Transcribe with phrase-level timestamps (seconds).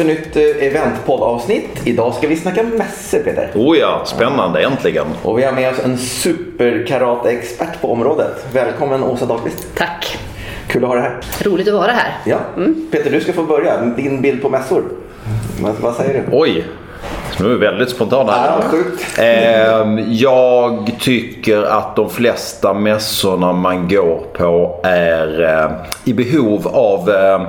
[0.00, 1.82] för nytt eh, eventpoddavsnitt.
[1.84, 3.50] Idag ska vi snacka mässor Peter.
[3.54, 5.06] Oh ja, spännande äntligen.
[5.22, 8.46] Och vi har med oss en superkarate-expert på området.
[8.52, 9.66] Välkommen Åsa Dahlqvist.
[9.76, 10.18] Tack.
[10.66, 11.20] Kul att ha dig här.
[11.44, 12.16] Roligt att vara här.
[12.24, 12.38] Ja.
[12.90, 13.80] Peter, du ska få börja.
[13.80, 14.82] Din bild på mässor.
[15.62, 16.36] Vad, vad säger du?
[16.36, 16.64] Oj,
[17.40, 18.32] nu är vi väldigt spontana.
[18.32, 19.18] Ja, sjukt.
[19.18, 25.70] Ehm, jag tycker att de flesta mässorna man går på är eh,
[26.04, 27.40] i behov av eh,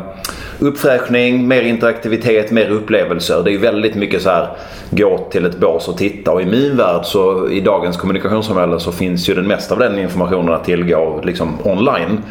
[0.62, 3.44] uppfräschning, mer interaktivitet, mer upplevelser.
[3.44, 4.48] Det är ju väldigt mycket så här
[4.90, 8.92] gå till ett bås och titta och i min värld så i dagens kommunikationssamhälle så
[8.92, 12.22] finns ju den mesta av den informationen att tillgå liksom online.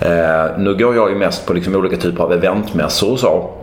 [0.00, 3.59] Eh, nu går jag ju mest på liksom olika typer av eventmässor och så.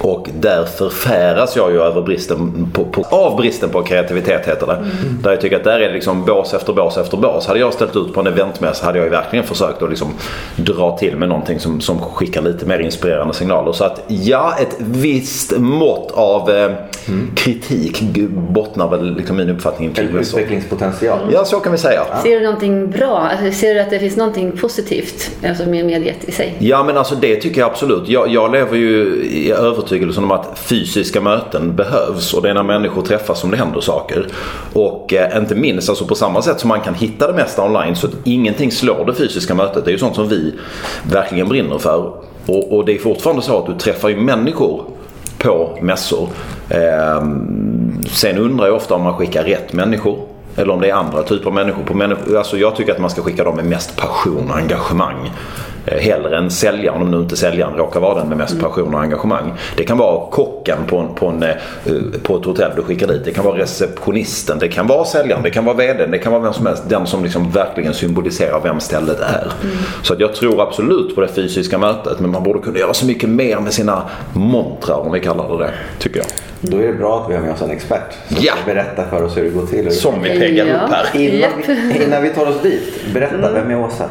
[0.00, 4.72] Och där förfäras jag ju över bristen på, på, av bristen på kreativitet heter det.
[4.72, 4.88] Mm.
[5.22, 7.46] Där jag tycker att där är det liksom bås efter bås efter bås.
[7.46, 10.08] Hade jag ställt ut på en eventmässa hade jag ju verkligen försökt att liksom
[10.56, 13.72] dra till med någonting som, som skickar lite mer inspirerande signaler.
[13.72, 17.30] Så att ja, ett visst mått av eh, mm.
[17.34, 21.18] kritik bottnar väl liksom min uppfattning En utvecklingspotential.
[21.32, 22.00] Ja, så kan vi säga.
[22.10, 22.22] Ja.
[22.22, 23.18] Ser du någonting bra?
[23.18, 26.56] Alltså, ser du att det finns någonting positivt alltså med mediet i sig?
[26.58, 28.08] Ja, men alltså det tycker jag absolut.
[28.08, 32.54] Jag, jag lever ju i övertygelse övertygelsen om att fysiska möten behövs och det är
[32.54, 34.26] när människor träffas som det händer saker.
[34.72, 37.96] Och eh, inte minst alltså på samma sätt som man kan hitta det mesta online
[37.96, 39.84] så att ingenting slår det fysiska mötet.
[39.84, 40.54] Det är ju sånt som vi
[41.10, 42.12] verkligen brinner för.
[42.46, 44.84] Och, och det är fortfarande så att du träffar ju människor
[45.38, 46.28] på mässor.
[46.68, 47.22] Eh,
[48.10, 50.18] sen undrar jag ofta om man skickar rätt människor.
[50.56, 51.82] Eller om det är andra typer av människor.
[51.82, 55.30] På människor alltså jag tycker att man ska skicka dem med mest passion och engagemang.
[55.92, 59.00] Eh, hellre än säljaren, om nu inte säljaren råkar vara den med mest passion och
[59.00, 59.52] engagemang.
[59.76, 61.50] Det kan vara kocken på, en, på, en, eh,
[62.22, 63.24] på ett hotell du skickar dit.
[63.24, 64.58] Det kan vara receptionisten.
[64.58, 65.42] Det kan vara säljaren.
[65.42, 66.10] Det kan vara VDn.
[66.10, 66.82] Det kan vara vem som helst.
[66.88, 69.52] Den som liksom verkligen symboliserar vem stället är.
[69.62, 69.76] Mm.
[70.02, 72.20] Så att jag tror absolut på det fysiska mötet.
[72.20, 74.02] Men man borde kunna göra så mycket mer med sina
[74.32, 75.72] montrar om vi kallar det det.
[75.98, 76.26] Tycker jag.
[76.60, 78.52] Då är det bra att vi har med oss en expert som ja.
[78.66, 79.92] berättar för oss hur det går till.
[79.92, 80.74] Som vi peggar ja.
[80.74, 81.20] upp här.
[81.20, 82.82] Innan vi, innan vi tar oss dit,
[83.14, 83.54] berätta, mm.
[83.54, 84.04] vem är Åsa?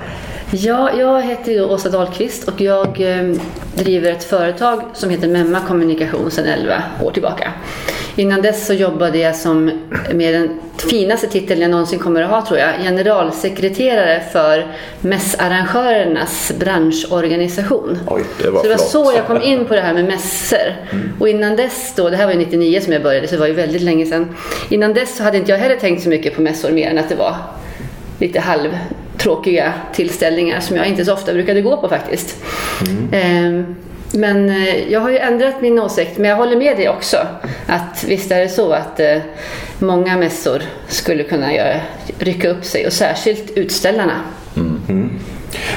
[0.52, 3.35] Ja, jag heter ju Åsa Dahlqvist och jag eh,
[3.75, 7.53] driver ett företag som heter Memma Kommunikation sedan 11 år tillbaka.
[8.16, 9.66] Innan dess så jobbade jag som,
[10.13, 10.59] med den
[10.90, 18.00] finaste titeln jag någonsin kommer att ha tror jag, generalsekreterare för mässarrangörernas branschorganisation.
[18.08, 20.75] Oj, det var så det var så jag kom in på det här med mässor.
[20.91, 21.14] Mm.
[21.19, 23.47] Och innan dess då, det här var ju 99 som jag började så det var
[23.47, 24.35] ju väldigt länge sedan.
[24.69, 27.09] Innan dess så hade inte jag heller tänkt så mycket på mässor mer än att
[27.09, 27.35] det var
[28.19, 28.69] lite halv
[29.17, 32.44] tråkiga tillställningar som jag inte så ofta brukade gå på faktiskt.
[33.11, 33.75] Mm.
[34.13, 37.17] Men eh, jag har ju ändrat min åsikt, men jag håller med dig också.
[37.67, 39.17] Att visst är det så att eh,
[39.79, 41.81] många mässor skulle kunna göra,
[42.19, 44.22] rycka upp sig och särskilt utställarna.
[44.55, 45.19] Mm.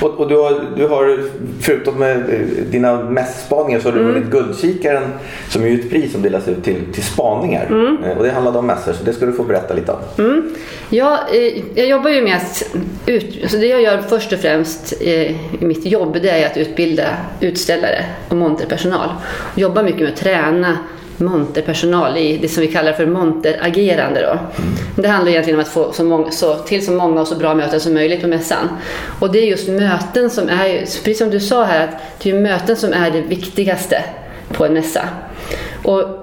[0.02, 1.18] Och, och du, har, du har,
[1.60, 4.14] förutom med eh, dina mässspaningar så har du mm.
[4.14, 5.02] vunnit Guldkikaren
[5.48, 7.66] som är ett pris som delas ut till, till spaningar.
[7.66, 8.04] Mm.
[8.04, 10.24] Eh, och det handlade om mässor så det ska du få berätta lite om.
[10.24, 10.54] Mm.
[10.90, 14.92] Ja, eh, jag jobbar ju med att ut, alltså det jag gör först och främst
[15.02, 17.08] i mitt jobb det är att utbilda
[17.40, 19.08] utställare och monterpersonal.
[19.54, 20.78] Jag jobbar mycket med att träna
[21.20, 24.20] monterpersonal i det som vi kallar för monteragerande.
[24.20, 24.31] Då.
[24.31, 24.75] Mm.
[24.97, 27.54] Det handlar egentligen om att få så många, så, till så många och så bra
[27.54, 28.69] möten som möjligt på mässan.
[29.20, 32.41] Och det är just möten som är, precis som du sa här, att det är
[32.41, 34.04] möten som är det viktigaste
[34.53, 35.08] på en mässa.
[35.84, 36.20] Och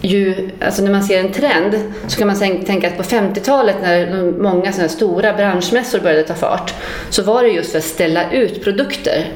[0.00, 1.74] ju, alltså när man ser en trend
[2.06, 6.74] så kan man tänka att på 50-talet när många sådana stora branschmässor började ta fart
[7.10, 9.26] så var det just för att ställa ut produkter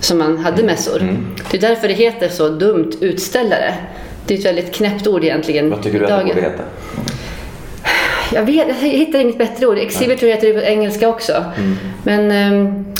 [0.00, 1.00] som man hade mässor.
[1.00, 1.26] Mm.
[1.50, 3.74] Det är därför det heter så dumt utställare.
[4.26, 5.70] Det är ett väldigt knäppt ord egentligen.
[5.70, 6.62] Vad tycker du att det borde heta?
[8.32, 9.78] Jag, vet, jag hittar inget bättre ord.
[9.78, 11.44] Exhibitor heter det på engelska också.
[11.58, 11.76] Mm.
[12.04, 12.94] Men um,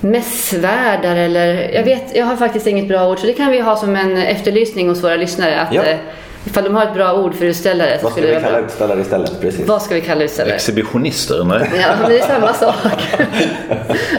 [0.00, 1.70] mässvärdar eller...
[1.74, 4.16] Jag, vet, jag har faktiskt inget bra ord så det kan vi ha som en
[4.16, 5.60] efterlysning hos våra lyssnare.
[5.60, 5.82] Att, ja.
[6.46, 7.98] Ifall de har ett bra ord för utställare.
[8.02, 9.40] Vad ska vi kalla utställare istället?
[9.40, 9.68] Precis.
[9.68, 10.54] Vad ska vi kalla utställare?
[10.54, 11.44] Exhibitionister?
[11.44, 11.70] Nej.
[11.82, 12.74] Ja, men det är samma sak.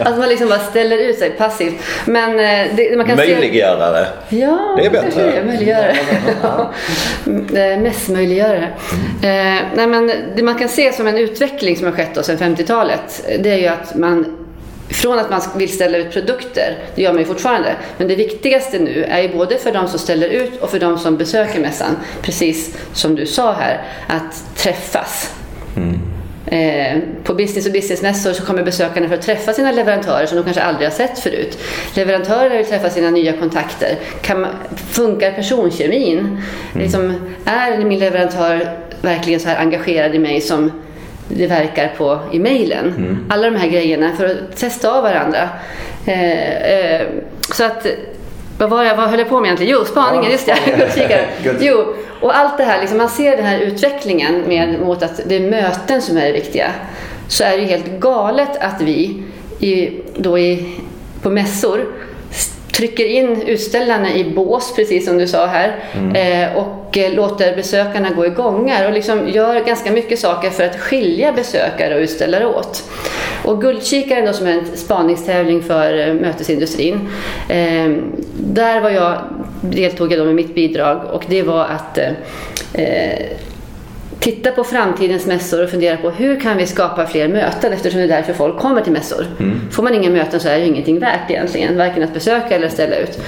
[0.00, 1.74] att man liksom bara ställer ut sig passivt.
[2.04, 4.06] Men eh, det, man kan Möjliggörare.
[4.30, 4.36] Se...
[4.38, 5.22] Ja, det är bättre.
[5.22, 5.96] Det är möjliggörare.
[7.54, 8.68] Eh, Mässmöjliggörare.
[9.22, 9.56] Mm.
[9.56, 12.56] Eh, nej, men det man kan se som en utveckling som har skett då sedan
[12.56, 13.26] 50-talet.
[13.40, 14.43] Det är ju att man
[14.88, 18.78] från att man vill ställa ut produkter, det gör man ju fortfarande, men det viktigaste
[18.78, 21.96] nu är ju både för de som ställer ut och för de som besöker mässan,
[22.22, 25.34] precis som du sa här, att träffas.
[25.76, 26.00] Mm.
[26.46, 30.44] Eh, på business och businessmässor så kommer besökarna för att träffa sina leverantörer som de
[30.44, 31.58] kanske aldrig har sett förut.
[31.94, 33.98] Leverantörer vill träffa sina nya kontakter.
[34.22, 34.46] Kan,
[34.90, 36.18] funkar personkemin?
[36.18, 36.40] Mm.
[36.72, 37.14] Liksom,
[37.44, 40.70] är min leverantör verkligen så här engagerad i mig som
[41.28, 42.94] det verkar på i mejlen.
[42.96, 43.26] Mm.
[43.30, 45.48] Alla de här grejerna för att testa av varandra.
[46.06, 47.06] Eh, eh,
[47.54, 47.86] så att
[48.58, 49.76] vad, var jag, vad höll jag på med egentligen?
[49.78, 50.46] Jo, spaningen, Ja, just
[50.94, 51.56] det.
[51.60, 55.36] jo, och allt det här, liksom, man ser den här utvecklingen med, mot att det
[55.36, 56.72] är möten som är det viktiga.
[57.28, 59.22] Så är det ju helt galet att vi
[59.58, 60.76] i, då i,
[61.22, 61.86] på mässor
[62.76, 65.84] trycker in utställarna i bås, precis som du sa här,
[66.14, 70.64] eh, och eh, låter besökarna gå i gångar och liksom gör ganska mycket saker för
[70.64, 72.90] att skilja besökare och utställare åt.
[73.44, 77.08] Och Guldkikaren då, som är en spaningstävling för eh, mötesindustrin,
[78.34, 79.18] där var jag,
[79.60, 81.98] deltog jag då med mitt bidrag och det var att
[84.24, 88.04] titta på framtidens mässor och fundera på hur kan vi skapa fler möten eftersom det
[88.04, 89.26] är därför folk kommer till mässor.
[89.70, 92.96] Får man inga möten så är det ingenting värt egentligen, varken att besöka eller ställa
[92.96, 93.20] ut.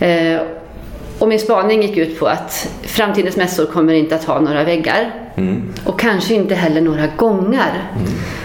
[0.00, 0.40] Eh,
[1.18, 5.10] och min spaning gick ut på att framtidens mässor kommer inte att ha några väggar
[5.84, 7.90] och kanske inte heller några gångar.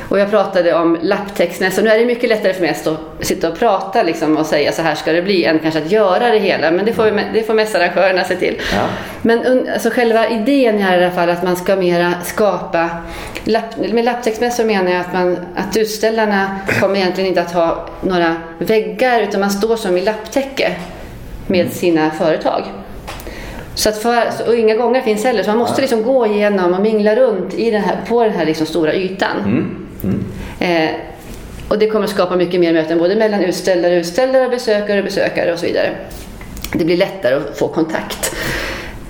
[0.10, 1.84] Och jag pratade om lapptextmässor.
[1.84, 4.72] Nu är det mycket lättare för mig att stå, sitta och prata liksom, och säga
[4.72, 6.72] så här ska det bli än kanske att göra det hela.
[6.72, 8.62] Men det får, vi- det får mässarrangörerna se till.
[8.74, 8.81] Ja.
[9.22, 12.90] Men alltså själva idén är i alla fall att man ska mera skapa
[13.44, 18.36] lapp, med lapptextmässor menar jag att, man, att utställarna kommer egentligen inte att ha några
[18.60, 20.72] väggar utan man står som i lapptäcke
[21.48, 22.63] med sina företag.
[23.75, 26.81] Så att för, och inga gångar finns heller så man måste liksom gå igenom och
[26.81, 29.36] mingla runt i den här, på den här liksom stora ytan.
[30.60, 30.90] Eh,
[31.68, 35.66] och det kommer skapa mycket mer möten både mellan utställare, utställare, besökare, besökare och så
[35.66, 35.90] vidare.
[36.74, 38.36] Det blir lättare att få kontakt.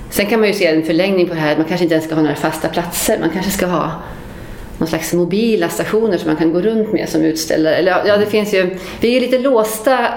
[0.09, 1.55] Sen kan man ju se en förlängning på det här.
[1.57, 3.17] Man kanske inte ens ska ha några fasta platser.
[3.19, 3.91] Man kanske ska ha
[4.77, 7.75] någon slags mobila stationer som man kan gå runt med som utställare.
[7.75, 10.07] Eller, ja, det finns ju, vi är lite låsta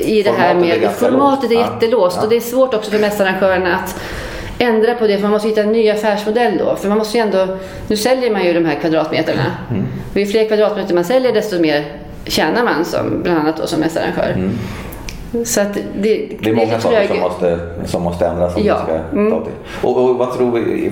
[0.00, 0.80] i det här Formatet är med...
[0.80, 1.66] ganska Formatet är låst.
[1.68, 1.74] Ja.
[1.74, 2.22] jättelåst Ja.
[2.22, 4.00] och det är svårt också för mässarrangörerna att
[4.58, 6.76] ändra på det för man måste hitta en ny affärsmodell då.
[6.76, 7.56] För man måste ju ändå,
[7.88, 9.44] nu säljer man ju de här kvadratmeterna.
[9.70, 9.84] Mm.
[10.12, 11.84] Och ju fler kvadratmeter man säljer desto mer
[12.24, 14.50] tjänar man som, bland annat då som mässarrangör.
[15.44, 16.38] Så att det, Mm.
[16.42, 18.76] Det är många saker som måste, som måste ändras om Ja.
[18.82, 19.30] ska Mm.
[19.32, 19.52] ta till.
[19.82, 20.90] Och, och vad tror vi,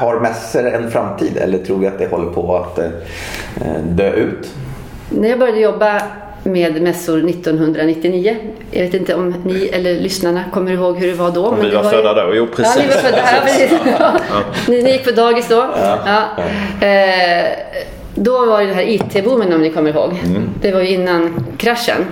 [0.00, 2.84] har mässor en framtid eller tror vi att det håller på att eh,
[3.88, 4.48] dö ut?
[5.10, 6.02] När jag började jobba
[6.42, 8.36] med mässor 1999,
[8.70, 11.46] jag vet inte om ni eller lyssnarna kommer ihåg hur det var då.
[11.46, 12.34] Om vi det var ju- födda då?
[12.34, 12.76] Jo, precis.
[12.76, 13.18] Ja, ni var födda.
[13.18, 13.72] Ja, precis.
[13.98, 14.12] Ja.
[14.68, 15.66] Ni, ni gick på dagis då.
[16.06, 16.24] Ja.
[16.86, 17.46] Eh,
[18.14, 20.10] då var ju det här IT-boomen om ni kommer ihåg.
[20.62, 22.04] Det var ju innan kraschen.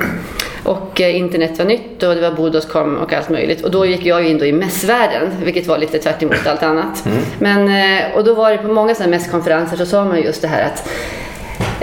[0.64, 3.64] Och eh, internet var nytt och det var Bodoscom och allt möjligt.
[3.64, 7.04] Och då gick jag ju in i mässvärlden, vilket var lite tvärt emot allt annat.
[7.38, 10.48] Men, eh, och då var det på många sådana mässkonferenser så sa man just det
[10.48, 10.88] här att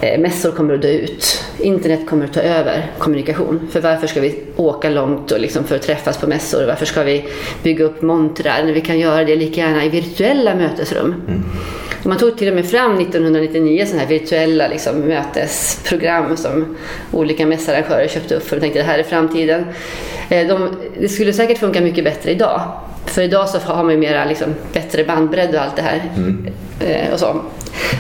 [0.03, 1.43] mässor kommer att dö ut.
[1.59, 3.67] Internet kommer att ta över kommunikation.
[3.71, 6.65] För varför ska vi åka långt och liksom för att träffas på mässor?
[6.67, 7.25] Varför ska vi
[7.63, 11.15] bygga upp montrar när vi kan göra det lika gärna i virtuella mötesrum?
[11.99, 16.77] Och man tog till och med fram 1999 sådana här virtuella liksom, mötesprogram som
[17.11, 19.65] olika mässarrangörer köpte upp för de tänkte det här är framtiden.
[20.29, 22.61] Eh, De, det skulle säkert funka mycket bättre idag.
[23.05, 26.01] För idag så har man ju mera liksom, bättre bandbredd och allt det här.
[26.79, 27.41] Eh, och så.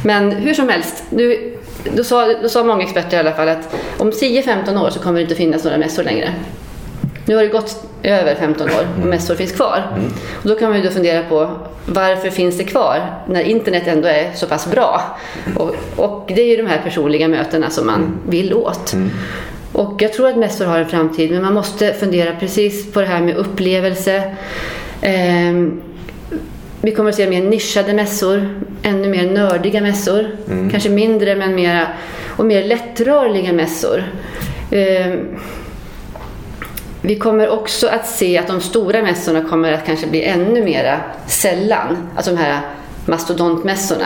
[0.03, 1.52] Men hur som helst, nu,
[1.95, 5.19] då, sa, då sa många experter i alla fall att om 10-15 år så kommer
[5.19, 6.33] det inte finnas några mässor längre.
[7.25, 9.83] Nu har det gått över 15 år och mässor finns kvar.
[10.41, 11.49] Och då kan man ju då fundera på
[11.85, 15.17] varför finns det kvar när internet ändå är så pass bra?
[15.55, 18.95] Och, och det är ju de här personliga mötena som man vill åt.
[19.71, 23.07] Och jag tror att mässor har en framtid men man måste fundera precis på det
[23.07, 24.35] här med upplevelse.
[25.01, 25.81] Ehm,
[26.85, 28.49] vi kommer att se mer nischade mässor,
[28.83, 30.27] ännu mer nördiga mässor.
[30.71, 31.87] Kanske mindre men mera,
[32.37, 34.03] och mer lättrörliga mässor.
[34.71, 35.19] Ehm,
[37.01, 40.99] vi kommer också att se att de stora mässorna kommer att kanske bli ännu mera
[41.27, 41.97] sällan.
[42.15, 42.59] Alltså de här
[43.05, 44.05] mastodontmässorna.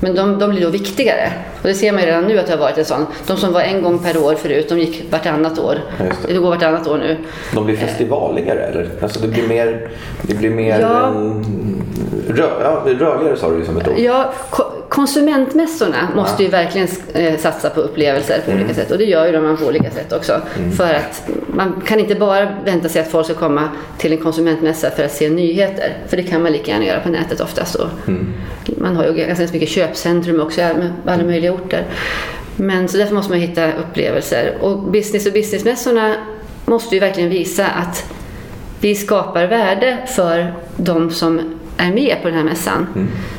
[0.00, 1.32] Men de, de blir då viktigare.
[1.62, 3.06] Och det ser man ju redan nu att det har varit en sån.
[3.26, 5.78] De som var en gång per år förut, de gick vartannat år.
[6.06, 6.32] Just det.
[6.32, 7.16] Det går vartannat år nu.
[7.54, 8.90] De blir festivaligare eller?
[9.02, 9.88] Alltså det blir mer,
[10.22, 11.06] det blir mer Ja.
[11.06, 11.44] mm,
[12.28, 13.98] rö, ja, rörligare sa du ju som ett ord.
[13.98, 19.04] Ja, ko- konsumentmässorna måste ju verkligen eh, satsa på upplevelser på olika sätt och det
[19.04, 20.40] gör ju de på olika sätt också.
[20.76, 24.90] För att man kan inte bara vänta sig att folk ska komma till en konsumentmässa
[24.90, 25.96] för att se nyheter.
[26.08, 27.74] För det kan man lika gärna göra på nätet oftast.
[27.74, 27.88] Och
[28.66, 31.84] Man har ju ganska mycket köpcentrum också med alla möjliga orter.
[32.56, 34.54] Men så därför måste man hitta upplevelser.
[34.60, 36.14] Och business och businessmässorna
[36.64, 38.04] måste ju verkligen visa att
[38.80, 41.40] vi skapar värde för de som
[41.80, 42.86] är med på den här mässan.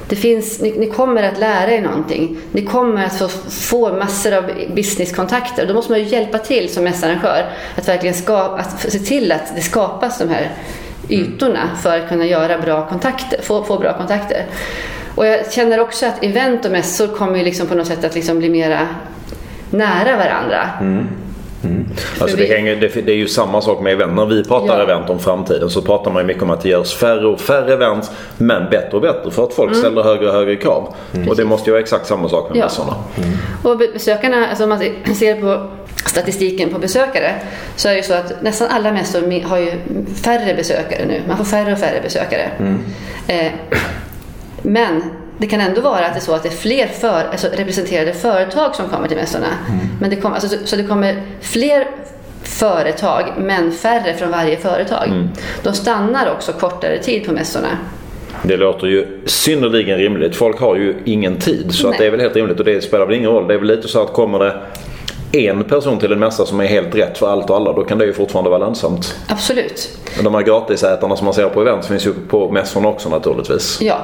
[0.10, 2.38] Det finns, ni, ni kommer att lära er någonting.
[2.52, 5.68] Ni kommer att få, få massor av businesskontakter.
[5.68, 7.46] Då måste man ju hjälpa till som mässarrangör
[7.76, 10.52] att verkligen ska, att se till att det skapas de här
[11.10, 14.46] ytorna för att kunna göra bra kontakter, få, få bra kontakter.
[15.16, 18.40] Och jag känner också att event och mässor kommer liksom på något sätt att liksom
[18.40, 18.88] bli mera
[19.70, 20.70] nära varandra.
[22.20, 24.16] Alltså För det, hänger, det, det är ju samma sak med event.
[24.16, 24.84] När vi pratar Ja.
[24.84, 28.12] event om framtiden så pratar man mycket om att det görs färre och färre event
[28.38, 30.94] men bättre och bättre för att folk ställer högre och högre krav.
[31.30, 32.64] Och det måste ju vara exakt samma sak med Ja.
[32.64, 32.96] mässorna.
[33.64, 34.80] Och be- besökarna, alltså om man
[35.16, 35.68] ser på
[36.06, 37.34] statistiken på besökare
[37.76, 39.72] så är det ju så att nästan alla mässor har ju
[40.24, 41.22] färre besökare nu.
[41.28, 42.50] Man får färre och färre besökare.
[43.28, 43.52] Eh,
[44.62, 45.04] men
[45.42, 48.14] det kan ändå vara att det är så att det är fler för, alltså representerade
[48.14, 49.48] företag som kommer till mässorna.
[50.00, 51.88] Men det kommer, alltså, så, så det kommer fler
[52.44, 55.28] företag men färre från varje företag.
[55.64, 57.78] De stannar också kortare tid på mässorna.
[58.44, 60.36] Det låter ju synnerligen rimligt.
[60.36, 63.06] Folk har ju ingen tid så att det är väl helt rimligt och det spelar
[63.06, 63.48] väl ingen roll.
[63.48, 64.62] Det är väl lite så att kommer det
[65.32, 67.98] en person till en mässa som är helt rätt för allt och alla då kan
[67.98, 69.16] det ju fortfarande vara lönsamt.
[69.28, 69.90] Absolut.
[70.24, 73.82] De här gratisätarna som man ser på event finns ju på mässorna också naturligtvis.
[73.82, 73.98] Ja,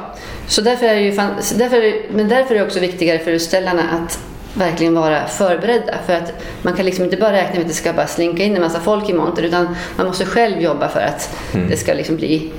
[0.47, 3.31] så därför är det ju fan, därför är men därför är det också viktigare för
[3.31, 4.19] utställarna att
[4.53, 5.93] verkligen vara förberedda.
[6.05, 8.55] För att man kan liksom inte bara räkna med att det ska bara slinka in
[8.55, 11.37] en massa folk i monter utan man måste själv jobba för att
[11.69, 12.51] det ska liksom bli...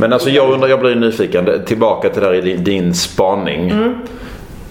[0.00, 1.48] Men alltså jag undrar, jag blir nyfiken.
[1.66, 3.72] Tillbaka till det här i din, spaning.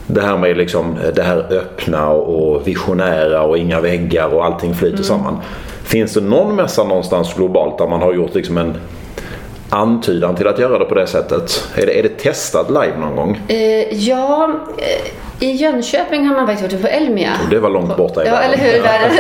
[0.08, 5.04] Det här med liksom det här öppna och visionära och inga väggar och allting flyter
[5.04, 5.38] samman.
[5.84, 8.74] Finns det någon mässa någonstans globalt där man har gjort liksom en
[9.72, 11.68] antydan till att göra det på det sättet?
[11.76, 13.42] Är det, är det testat live någon gång?
[13.48, 17.32] Eh, ja, eh, i Jönköping har man faktiskt gjort det på Elmia.
[17.50, 18.60] Det var långt borta i Ja, världen.
[18.60, 18.82] eller hur?
[18.82, 19.18] Världen.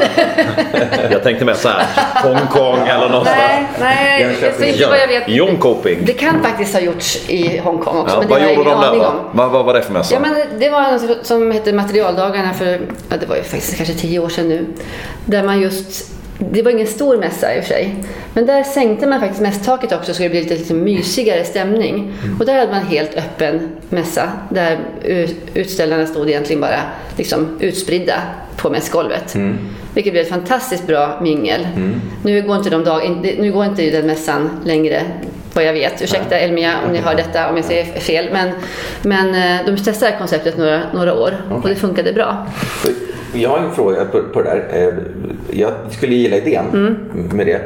[1.12, 1.86] Jag tänkte mer så här
[2.24, 5.29] Hongkong eller något nej, nej, säger inte vad jag vet.
[5.29, 6.00] Jönköping.
[6.05, 9.13] Det kan faktiskt ha gjorts i Hongkong också, Ja, men vad gjorde de där då?
[9.31, 10.13] Vad, vad var det för mässa?
[10.13, 13.93] Ja, men det var något som hette Materialdagarna för, ja, det var ju faktiskt kanske
[13.96, 14.65] tio år sedan nu.
[15.25, 16.12] Där man just,
[16.50, 17.95] det var ingen stor mässa i och för sig.
[18.33, 22.13] Men där sänkte man faktiskt mässtaket också så det blev lite, lite mysigare stämning.
[22.39, 24.79] Och där hade man helt öppen mässa där
[25.53, 26.81] utställarna stod egentligen bara
[27.17, 28.21] liksom utspridda
[28.57, 29.36] på mässgolvet.
[29.93, 31.67] Vilket blev ett fantastiskt bra mingel.
[32.24, 35.03] Nu går inte de dag, nu går inte den mässan längre
[35.53, 36.01] vad jag vet.
[36.01, 38.29] Ursäkta Elmia om ni hör detta om jag säger fel.
[38.31, 38.51] Men,
[39.01, 42.48] men eh, de testade konceptet några, några år och det funkade bra.
[43.34, 44.88] Jag har en fråga på, på det där.
[44.88, 44.94] Eh,
[45.60, 46.66] Jag skulle gilla idén
[47.34, 47.62] med det.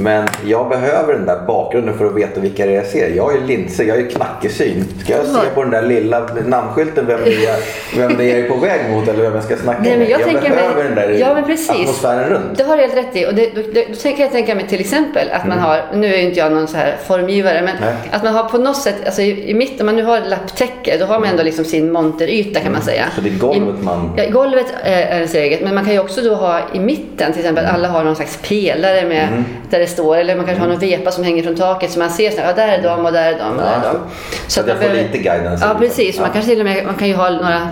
[0.00, 3.08] Men jag behöver den där bakgrunden för att veta vilka det är jag ser.
[3.16, 4.84] Jag är linse, jag är knackesyn.
[5.04, 7.56] Ska jag se på den där lilla namnskylten vem det är,
[7.98, 10.10] vem det är på väg mot eller vem jag ska snacka Nej, med?
[10.10, 11.70] jag Jag, behöver mig- den där Ja, men precis.
[11.70, 12.58] atmosfären runt.
[12.58, 13.26] Det har du helt rätt i.
[13.26, 16.14] Och det, då, då, då tänker jag tänka mig till exempel att man har, nu
[16.14, 17.94] är inte jag någon så här formgivare, men Nej.
[18.12, 20.96] att man har på något sätt, alltså i, i mitten, om man nu har lapptäcke,
[20.98, 23.04] då har man ändå liksom sin monteryta kan man säga.
[23.14, 25.98] Så det är golvet man- Ja, golvet är, är ens eget, men man kan ju
[26.00, 29.44] också då ha i mitten, till exempel alla har någon slags pelare med, Mm.
[29.70, 32.10] där det står, eller man kanske har någon vepa som hänger från taket så man
[32.10, 33.92] ser så här, ja där är de och där är de och där är Ja,
[33.92, 33.98] de.
[34.46, 35.66] så att jag man får behöver- lite guidance.
[35.68, 36.16] Ja, precis.
[36.18, 36.32] Man Ja.
[36.32, 37.68] kanske till och med man kan ju ha några,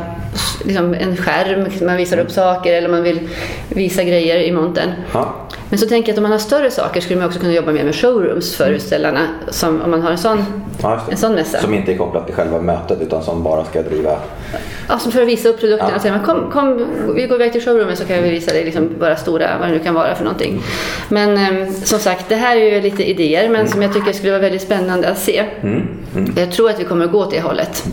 [0.65, 3.29] liksom en skärm, man visar upp saker eller man vill
[3.69, 4.93] visa grejer i montern.
[5.13, 5.35] Ja.
[5.75, 7.73] Men så tänker jag att om man har större saker skulle man också kunna jobba
[7.73, 9.29] mer med showrooms för utställarna.
[9.49, 10.45] Som om man har en sån,
[10.83, 11.61] Ja, en sån mässa.
[11.61, 14.19] Som inte är kopplat till själva mötet utan som bara ska driva...
[14.89, 15.97] Ja, som för att visa upp produkterna Ja.
[15.97, 18.89] och säga kom, kom, vi går iväg till showroomen så kan vi visa dig liksom
[19.01, 20.63] våra stora, vad det nu kan vara för någonting.
[21.09, 24.33] Men ehm, som sagt, det här är ju lite idéer men som jag tycker skulle
[24.33, 25.45] vara väldigt spännande att se.
[26.37, 27.85] Jag tror att vi kommer att gå åt det hållet.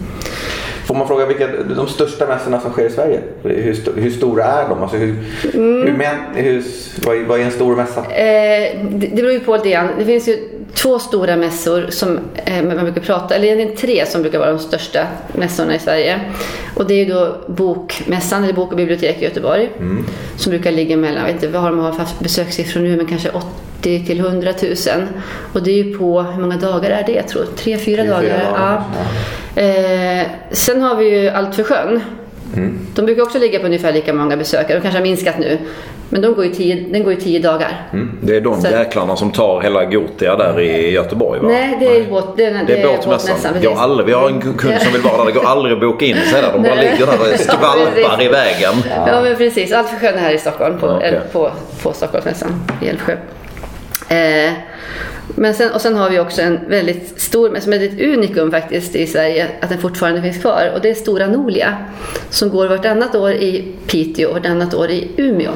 [0.85, 3.19] Får man fråga vilka de största mässorna som sker i Sverige?
[3.43, 4.81] Hur, hur stora är de?
[4.81, 5.15] Alltså hur,
[5.53, 5.81] Mm.
[5.87, 6.63] hur, men, hur,
[7.05, 7.99] vad, är- vad är en stor mässa?
[8.05, 9.87] Eh, det, det beror ju på lite grann.
[9.99, 10.37] Det finns ju
[10.73, 14.59] två stora mässor som eh, man brukar prata, eller egentligen tre som brukar vara de
[14.59, 16.19] största mässorna i Sverige.
[16.75, 19.69] Och det är ju då Bokmässan, eller Bok och bibliotek i Göteborg.
[20.35, 23.05] Som brukar ligga mellan, jag vet inte vad har de har haft besökssiffror nu, men
[23.05, 23.45] kanske 80
[23.81, 24.75] till 100 000.
[25.53, 27.11] Och det är ju på, hur många dagar är det?
[27.11, 28.21] Jag tror tre, fyra dagar.
[28.21, 28.83] dagar,
[29.55, 29.61] Ja.
[29.61, 32.01] Eh, sen har vi ju Allt för sjön.
[32.95, 34.77] De brukar också ligga på ungefär lika många besökare.
[34.77, 35.57] De kanske har minskat nu.
[36.09, 37.89] Men de går ju tio, den går ju tio dagar.
[38.21, 41.47] Det är de Så- jäklarna som tar hela Gotia där i Göteborg va?
[41.47, 43.35] Nej, det är, båt, det är, Det är båtmässan.
[43.75, 45.25] har aldrig, vi har en kund som vill vara där.
[45.25, 46.51] Det går aldrig att boka in sig där.
[46.53, 48.73] De bara ligger där och skvalpar i vägen.
[49.07, 49.71] Ja, men precis.
[49.71, 51.51] Allt för sjön är här i Stockholm, på, Ja, eller på,
[51.83, 53.15] på Stockholmsmässan i Älvsjö.
[54.11, 54.53] Eh,
[55.35, 58.95] men sen, och sen har vi också en väldigt stor, som är ett unikum faktiskt
[58.95, 60.71] i Sverige, att den fortfarande finns kvar.
[60.75, 61.77] Och det är Stora Nolia
[62.29, 65.51] som går vartannat år i Piteå och vartannat år i Umeå.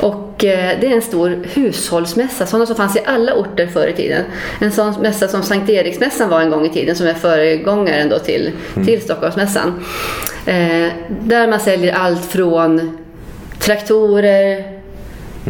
[0.00, 3.92] Och eh, det är en stor hushållsmässa, sådana som fanns i alla orter förr i
[3.92, 4.24] tiden.
[4.60, 8.18] En sån mässa som Sankt Eriksmässan var en gång i tiden, som är föregångaren då
[8.18, 8.52] till,
[8.84, 9.84] till Stockholmsmässan.
[10.46, 12.98] Eh, där man säljer allt från
[13.58, 14.75] traktorer,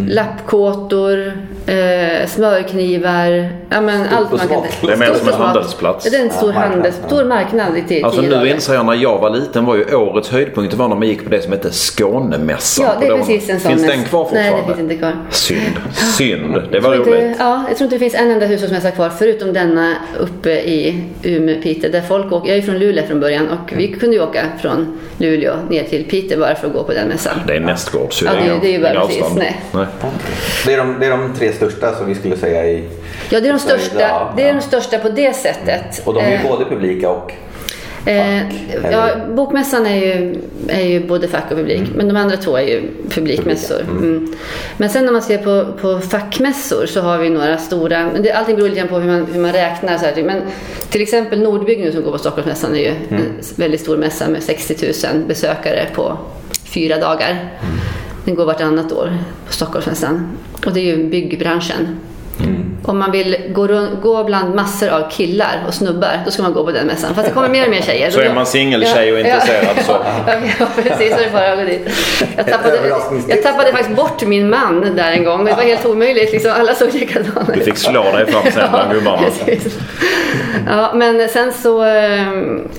[0.08, 1.26] Lappkåtor,
[1.66, 4.62] eh, smörknivar, ja men allt man kan...
[4.82, 6.10] Det är mer som en handelsplats.
[6.10, 7.08] Det är en stor, Ja, marknad, handels, ja.
[7.08, 10.30] stor marknad i tio Alltså nu inser jag när jag var liten var ju årets
[10.30, 12.84] höjdpunkt var när man gick på det som hette Skånemässan.
[12.86, 13.70] Ja, det är precis en sån.
[13.70, 14.72] Finns den kvar Nej, fortfarande?
[14.72, 15.12] det finns inte kvar.
[15.30, 15.76] Synd.
[16.16, 16.54] Synd.
[16.54, 17.36] Det Jag var tror, inte, roligt.
[17.38, 21.62] ja, jag tror inte det finns en enda hushållsmässa kvar förutom denna uppe i Umeå,
[21.62, 21.90] Piteå.
[21.92, 24.98] Där folk åker, jag är från Luleå från början och vi kunde ju åka från
[25.18, 27.32] Luleå ner till Piteå bara för att gå på den mässan.
[27.46, 28.22] Det är nästgårds.
[28.22, 29.38] Ja, det- det är ju bara precis, avstånd.
[29.72, 29.85] nej.
[30.02, 30.10] Nej.
[30.66, 32.84] Det är, de, det är de tre största som vi skulle säga i...
[33.30, 36.02] Ja, det är de största, ja, det är de största på det sättet.
[36.04, 37.32] Och de är ju Eh, både publika och...
[38.06, 38.42] Eh,
[38.92, 42.62] ja, bokmässan är ju, är ju både fack och publik, men de andra två är
[42.62, 43.80] ju publikmässor.
[43.80, 44.34] Mm.
[44.76, 48.56] Men sen när man ser på, på fackmässor så har vi några stora, det, allting
[48.56, 49.98] beror lite på hur man, hur man räknar.
[49.98, 50.22] Så här.
[50.22, 50.42] Men
[50.90, 54.42] till exempel Nordbygg nu som går på Stockholmsmässan är ju en väldigt stor mässa med
[54.42, 56.18] 60 000 besökare på
[56.64, 57.50] fyra dagar.
[58.26, 60.26] Den går vartannat år på Stockholmsmässan.
[60.66, 61.98] Och det är ju byggbranschen.
[62.86, 66.64] Om man vill gå, gå bland massor av killar och snubbar, då ska man gå
[66.64, 67.14] på den mässan.
[67.14, 68.10] Fast det kommer mer och mer tjejer.
[68.10, 69.92] Så är man singeltjej och intresserad så-
[70.26, 71.12] Ja, ja, precis.
[71.14, 71.88] Så är det bara att gå dit.
[72.36, 73.34] Jag tappade, överraskningstips.
[73.36, 75.44] jag tappade faktiskt bort min man där en gång.
[75.44, 76.32] Det var helt omöjligt.
[76.32, 77.64] Liksom, alla såg likadana Du ut.
[77.64, 79.22] fick slå dig fram sen bland gubbarna.
[80.66, 82.26] Ja, men sen så eh,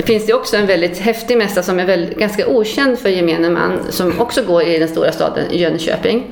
[0.06, 3.80] finns det också en väldigt häftig mässa som är väl, ganska okänd för gemene man
[3.90, 6.24] som också går i den stora staden Jönköping.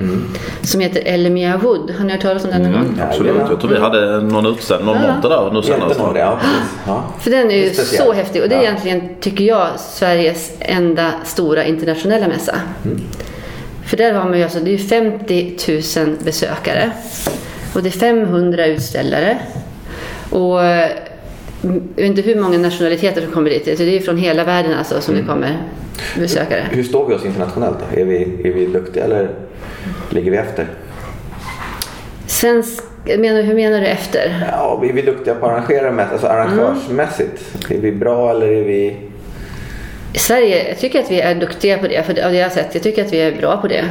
[0.62, 1.94] Som heter Elmia Wood.
[1.98, 3.00] Har ni hört talas om den någon gång?
[3.08, 3.62] Absolut.
[3.66, 6.00] Tror vi hade någon utställning, någon monter där nu senast.
[6.14, 6.38] Ja.
[6.86, 7.04] Ja.
[7.20, 8.64] För den är ju är så häftig och det är Ja.
[8.68, 12.54] egentligen, tycker jag, Sveriges enda stora internationella mässa.
[13.86, 15.56] För där har man ju alltså, det är ju 50
[16.06, 16.90] 000 besökare
[17.74, 19.38] och det är 500 utställare.
[20.30, 20.90] Och jag
[21.96, 23.64] vet inte hur många nationaliteter som kommer dit.
[23.64, 25.56] Så det är ju från hela världen alltså som det kommer
[26.18, 26.66] besökare.
[26.70, 28.00] Hur står vi oss internationellt då?
[28.00, 29.30] Är vi, är vi duktiga eller
[30.10, 30.66] ligger vi efter?
[32.26, 34.48] Svensk, menar, hur menar du efter?
[34.52, 37.70] Ja, är vi duktiga på att arrangera alltså arrangörsmässigt?
[37.70, 38.96] Är vi bra eller är vi...
[40.12, 42.50] I Sverige, jag tycker att vi är duktiga på det, för av det jag har
[42.50, 42.74] sett.
[42.74, 43.84] Jag tycker att vi är bra på det.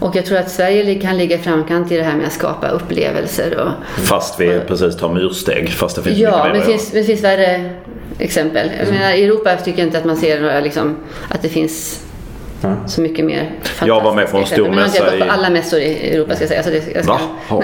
[0.00, 2.68] Och jag tror att Sverige kan ligga i framkant i det här med att skapa
[2.68, 3.58] upplevelser.
[3.58, 5.70] Och, Fast vi precis tar myrsteg.
[5.70, 7.70] Fast det finns ja, mycket mer men det finns, men det finns värre
[8.18, 8.70] exempel.
[8.78, 10.96] Jag menar, I Europa tycker jag inte att man ser några, liksom,
[11.28, 12.04] att det finns
[12.86, 13.50] Så mycket mer
[13.86, 14.68] Jag var med på en stor.
[14.68, 16.62] Men jag har inte mässa på i- alla mässor i Europa ska jag säga.
[16.62, 17.20] Så det, jag ska, Va?
[17.50, 17.62] Ja.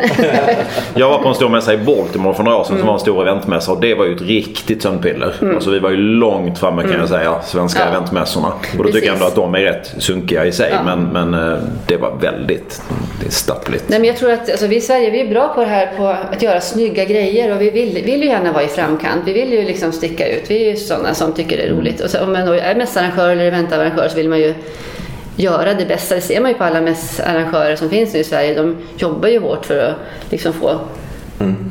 [0.95, 3.01] Jag var på en stor mässa i Baltimore för några år sedan som var en
[3.01, 5.35] stor eventmässa och det var ju ett riktigt sömnpiller.
[5.55, 7.87] Alltså vi var ju långt framme kan jag säga, svenska Ja.
[7.87, 8.53] eventmässorna.
[8.79, 9.39] Och då tycker jag ändå Precis.
[9.39, 10.71] att de är rätt sunkiga i sig.
[10.73, 10.83] Ja.
[10.97, 12.83] Men, men eh, det var väldigt
[13.21, 13.85] det är stappligt.
[13.89, 15.87] Nej, men jag tror att alltså, vi i Sverige vi är bra på det här
[15.97, 19.23] på att göra snygga grejer och vi vill, vill ju gärna vara i framkant.
[19.25, 20.51] Vi vill ju liksom sticka ut.
[20.51, 22.01] Vi är ju sådana som tycker det är roligt.
[22.01, 24.55] Och så, om man då är mässarrangör eller eventarrangör så vill man ju
[25.39, 26.15] göra det bästa.
[26.15, 28.55] Det ser man ju på alla mässarrangörer som finns nu i Sverige.
[28.55, 29.97] De jobbar ju hårt för att
[30.31, 30.81] liksom få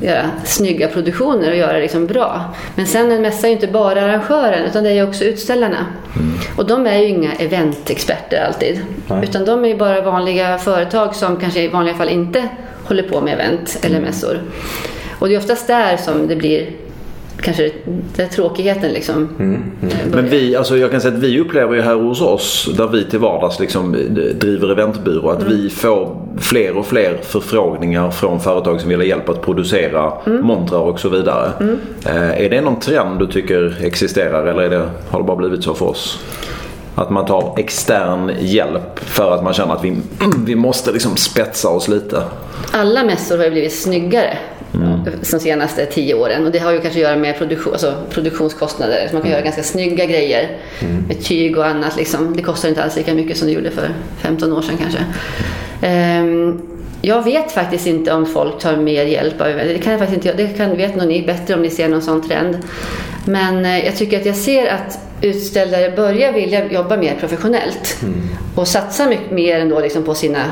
[0.02, 2.56] göra snygga produktioner och göra det liksom bra.
[2.76, 5.86] Men sen en mässa är ju inte bara arrangören utan det är också utställarna.
[6.58, 8.80] Och de är ju inga eventexperter alltid.
[9.08, 9.24] Nej.
[9.24, 12.48] Utan de är ju bara vanliga företag som kanske i vanliga fall inte
[12.84, 14.42] håller på med event eller mässor.
[15.20, 16.70] Och det är oftast där som det blir
[17.42, 17.72] kanske
[18.16, 20.24] där tråkigheten liksom Men börjar.
[20.24, 23.20] vi, alltså jag kan säga att vi upplever ju här hos oss, där vi till
[23.20, 23.92] vardags liksom
[24.36, 29.30] driver eventbyrå, att vi får fler och fler förfrågningar från företag som vill ha hjälp
[29.30, 31.52] att producera montrar och så vidare.
[32.06, 35.64] Eh, är det någon trend du tycker existerar eller är det, har det bara blivit
[35.64, 36.20] så för oss?
[36.96, 39.98] Att man tar extern hjälp för att man känner att vi,
[40.46, 42.24] vi måste liksom spetsa oss lite.
[42.72, 44.38] Alla mässor har ju blivit snyggare
[44.72, 46.46] de senaste tio åren.
[46.46, 49.08] Och det har ju kanske att göra med produktion, alltså produktionskostnader.
[49.08, 50.58] Så man kan göra ganska snygga grejer
[51.08, 51.98] med tyg och annat.
[51.98, 52.36] Liksom.
[52.36, 53.90] Det kostar inte alls lika mycket som det gjorde för
[54.22, 55.00] 15 år sedan kanske.
[55.82, 56.62] Ehm,
[57.02, 60.44] jag vet faktiskt inte om folk tar mer hjälp av det kan jag faktiskt inte,
[60.44, 62.58] Det kan, vet nog ni bättre om ni ser någon sån trend.
[63.26, 67.98] Men eh, jag tycker att jag ser att utställare börjar vilja jobba mer professionellt
[68.56, 70.44] och satsa mycket mer ändå liksom på, sina,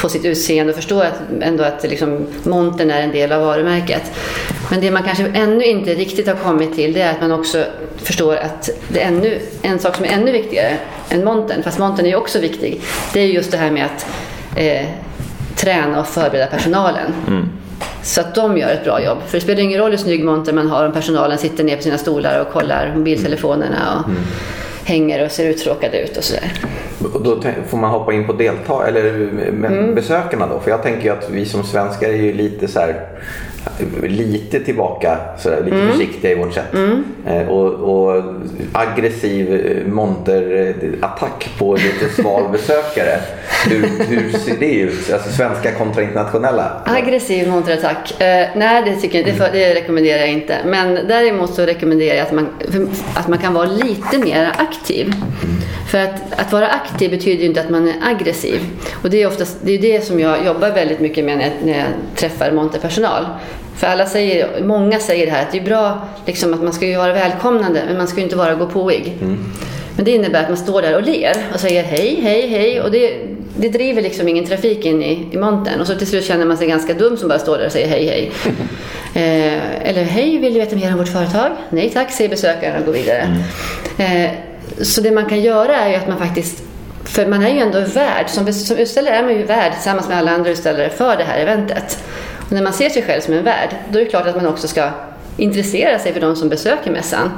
[0.00, 4.02] på sitt utseende och förstå att, ändå att liksom montern är en del av varumärket.
[4.70, 7.64] Men det man kanske ännu inte riktigt har kommit till det är att man också
[7.96, 10.76] förstår att det är ännu, en sak som är ännu viktigare
[11.08, 12.80] än montern, fast montern är ju också viktig,
[13.12, 14.06] det är just det här med att
[14.56, 14.86] eh,
[15.56, 17.12] träna och förbereda personalen.
[18.02, 19.18] Så att de gör ett bra jobb.
[19.26, 21.82] För det spelar ingen roll hur snygg monter man har om personalen sitter ner på
[21.82, 24.10] sina stolar och kollar mobiltelefonerna och
[24.88, 26.52] hänger och ser uttråkade ut och sådär.
[27.14, 29.12] Och då får man hoppa in på delta eller
[29.52, 29.94] men Mm.
[29.94, 30.60] besökarna då?
[30.60, 33.06] För jag tänker ju att vi som svenskar är ju lite så här
[34.02, 35.92] lite tillbaka, sådär, lite Mm.
[35.92, 36.74] försiktiga i vårt sätt.
[37.26, 38.22] Eh, och, och
[38.72, 43.20] aggressiv eh, monterattack på lite sval besökare.
[43.66, 45.12] Hur, hur ser det ut?
[45.12, 46.82] Alltså svenska kontra internationella?
[46.84, 48.20] Aggressiv monterattack?
[48.20, 50.56] Eh, nej, det, tycker jag, det, för, det rekommenderar jag inte.
[50.66, 52.48] Men däremot så rekommenderar jag att man,
[53.14, 55.12] att man kan vara lite mer aktiv.
[55.90, 58.60] För att, att vara aktiv betyder ju inte att man är aggressiv.
[59.02, 61.52] Och det är, oftast, det är det som jag jobbar väldigt mycket med när jag,
[61.64, 63.26] när jag träffar monterpersonal.
[63.76, 66.86] För alla säger, många säger det här att det är bra liksom, att man ska
[66.86, 69.16] ju vara välkomnande men man ska ju inte vara gåpåig.
[69.96, 72.80] Men det innebär att man står där och ler och säger hej, hej, hej.
[72.80, 73.16] Och det,
[73.56, 75.80] det driver liksom ingen trafik in i, i montern.
[75.80, 77.88] Och så till slut känner man sig ganska dum som bara står där och säger
[77.88, 78.32] hej, hej.
[79.14, 81.50] Eh, eller hej, vill du veta mer om vårt företag?
[81.70, 83.36] Nej tack, säger besökaren och går vidare.
[83.98, 84.30] Eh,
[84.82, 86.62] så det man kan göra är ju att man faktiskt
[87.04, 90.18] för man är ju ändå värd, som, som utställare är man ju värd tillsammans med
[90.18, 91.98] alla andra utställare för det här eventet.
[92.48, 94.46] Och när man ser sig själv som en värd, då är det klart att man
[94.46, 94.90] också ska
[95.36, 97.30] intressera sig för de som besöker mässan.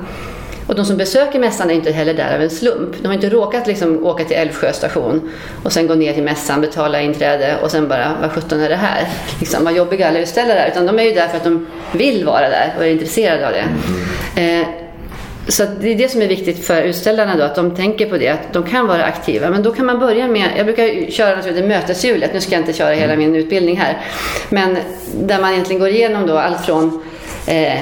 [0.67, 2.97] Och de som besöker mässan är inte heller där av en slump.
[3.03, 6.61] De har inte råkat liksom åka till Älvsjö station och sen gå ner till mässan,
[6.61, 9.09] betala inträde och sen bara, vad sjutton är det här?
[9.41, 10.71] Liksom, vad jobbiga alla utställare är.
[10.71, 13.53] Utan de är ju där för att de vill vara där och är intresserade av
[13.53, 13.65] det.
[14.43, 14.67] Eh,
[15.51, 18.29] så det är det som är viktigt för utställarna då, att de tänker på det,
[18.29, 19.51] att de kan vara aktiva.
[19.51, 22.73] Men då kan man börja med, jag brukar köra heter möteshjulet, nu ska jag inte
[22.73, 23.99] köra hela min utbildning här.
[24.49, 24.77] Men
[25.15, 27.03] där man egentligen går igenom då allt från
[27.47, 27.79] eh,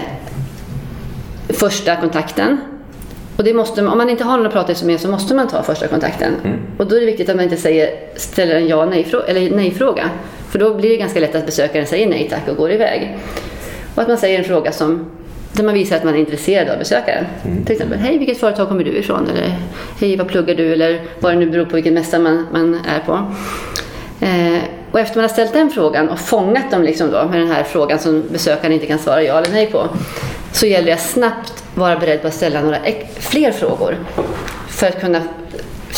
[1.49, 2.61] första kontakten.
[3.37, 5.63] Och det måste, om man inte har någon att prata med så måste man ta
[5.63, 6.35] första kontakten.
[6.79, 10.11] Och då är det viktigt att man inte säger, ställer en ja nej eller nej-fråga.
[10.51, 13.19] För då blir det ganska lätt att besökaren säger nej tack och går iväg.
[13.95, 15.11] Och att man säger en fråga som
[15.53, 17.25] där man visar att man är intresserad av besökaren.
[17.67, 19.29] Till exempel, hej vilket företag kommer du ifrån?
[19.31, 19.59] Eller
[20.01, 20.73] hej vad pluggar du?
[20.73, 23.13] Eller vad det nu beror på vilken mässa man, man är på.
[24.21, 27.51] Eh, och efter man har ställt den frågan och fångat dem liksom då, med den
[27.51, 29.89] här frågan som besökaren inte kan svara ja eller nej på.
[30.53, 32.79] Så gäller det att snabbt vara beredd på att ställa några
[33.19, 33.97] fler frågor.
[34.69, 35.23] För att kunna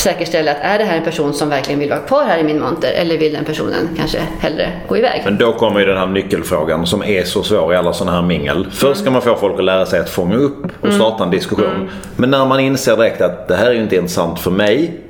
[0.01, 2.61] säkerställa att är det här en person som verkligen vill vara kvar här i min
[2.61, 5.23] monter eller vill den personen kanske hellre gå iväg?
[5.25, 8.27] Men då kommer ju den här nyckelfrågan som är så svår i alla sådana här
[8.27, 8.67] mingel.
[8.71, 11.91] Först ska man få folk att lära sig att fånga upp och starta en diskussion.
[12.17, 15.01] Men när man inser direkt att det här är ju inte intressant för mig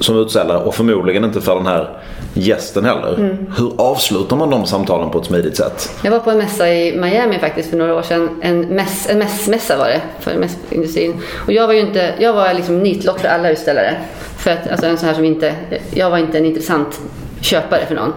[0.00, 1.88] som utställare och förmodligen inte för den här
[2.34, 3.36] gästen heller.
[3.58, 5.90] Hur avslutar man de samtalen på ett smidigt sätt?
[6.04, 8.40] Jag var på en mässa i Miami faktiskt för några år sedan.
[8.42, 11.20] En, mäss, en mässmässa var det för mässindustrin.
[11.46, 13.96] Och jag var ju inte, jag var liksom nitlott för alla utställare.
[14.40, 15.54] För att, alltså en sån här som inte,
[15.90, 17.00] jag var inte en intressant
[17.40, 18.12] köpare för någon.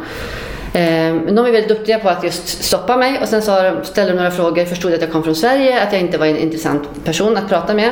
[0.76, 4.12] Eh, Men de är väldigt duktiga på att just stoppa mig och sen de, ställde
[4.12, 7.06] de några frågor, förstod att jag kom från Sverige, att jag inte var en intressant
[7.06, 7.90] person att prata med.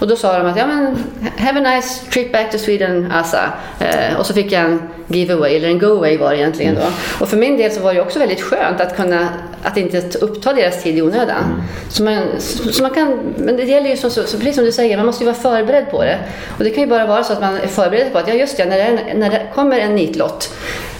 [0.00, 0.96] Och då sa de att ja men
[1.38, 3.52] have a nice trip back to Sweden Asa.
[3.80, 6.80] Eh, och så fick jag en giveaway, eller en go-away var det egentligen då.
[7.20, 9.28] Och för min del så var det också väldigt skönt att kunna,
[9.62, 11.62] att inte uppta deras tid i onödan.
[11.90, 14.72] Så man, så man kan, men det gäller ju så, så, så, precis som du
[14.72, 16.18] säger, man måste ju vara förberedd på det.
[16.58, 18.56] Och det kan ju bara vara så att man är förberedd på att ja just
[18.56, 20.50] det, när det, är- när det kommer en nitlott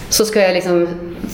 [0.09, 0.87] så ska jag liksom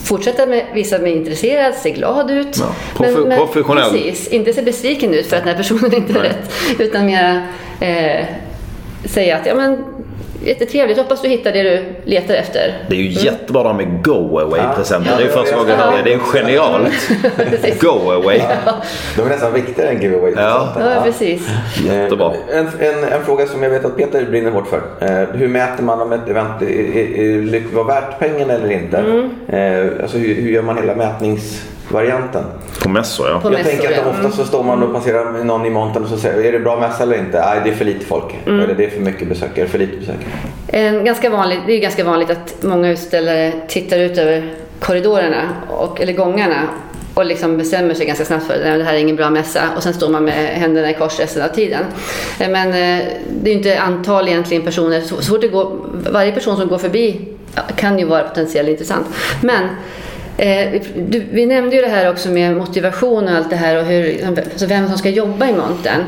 [0.04, 2.58] fortsätta med, visa mig intresserad, se glad ut.
[2.60, 3.92] Ja, profe- professionell.
[3.92, 6.30] Precis, inte se besviken ut för att den här personen inte är Nej.
[6.30, 6.52] rätt.
[6.80, 7.48] Utan mer
[7.80, 8.26] eh,
[9.06, 9.84] säga att ja men
[10.46, 12.78] jättetrevligt, hoppas du hittar det du letar efter.
[12.90, 15.12] Det är ju jättebra det här med go-away-presenter.
[15.12, 16.04] Ja, det är ju första gången jag hör det.
[16.04, 16.94] Det är genialt.
[17.82, 18.42] Go-away.
[19.18, 20.34] De är nästan viktigare än giveaway.
[20.36, 20.70] Ja.
[20.80, 21.50] Ja, precis.
[21.86, 22.34] Jättebra.
[22.54, 24.82] En, en, en fråga som jag vet att Peter brinner hårt för.
[25.02, 28.72] Eh, hur mäter man om ett event är, är, är, lyck- var värt pengen eller
[28.72, 28.98] inte?
[28.98, 29.30] Mm.
[29.48, 30.96] Eh, alltså hur, hur gör man hela
[31.90, 32.44] mätningsvarianten?
[32.84, 33.40] På mässor ja.
[33.40, 34.10] På jag mässor, tänker att ja.
[34.10, 36.80] ofta så står man och passerar någon i montern och så säger är det bra
[36.80, 37.40] mässa eller inte?
[37.40, 38.36] Nej, det är för lite folk.
[38.46, 38.60] Mm.
[38.60, 40.30] Eller det är för mycket besökare, för lite besökare.
[40.68, 46.02] En ganska vanligt, det är ganska vanligt att många utställare tittar ut över korridorerna och,
[46.02, 46.62] eller gångarna
[47.14, 49.84] och liksom bestämmer sig ganska snabbt för att det här är ingen bra mässa och
[49.84, 51.84] sen står man med händerna i kors resten av tiden.
[52.40, 55.02] Eh, Men eh, det är ju inte antal egentligen personer.
[55.02, 55.72] Så, så fort det går,
[56.12, 57.28] varje person som går förbi
[57.76, 59.08] kan ju vara potentiellt intressant.
[59.42, 59.70] Men
[60.40, 63.86] Eh, du, vi nämnde ju det här också med motivation och allt det här och
[63.86, 66.04] hur, liksom, alltså vem som ska jobba i montern.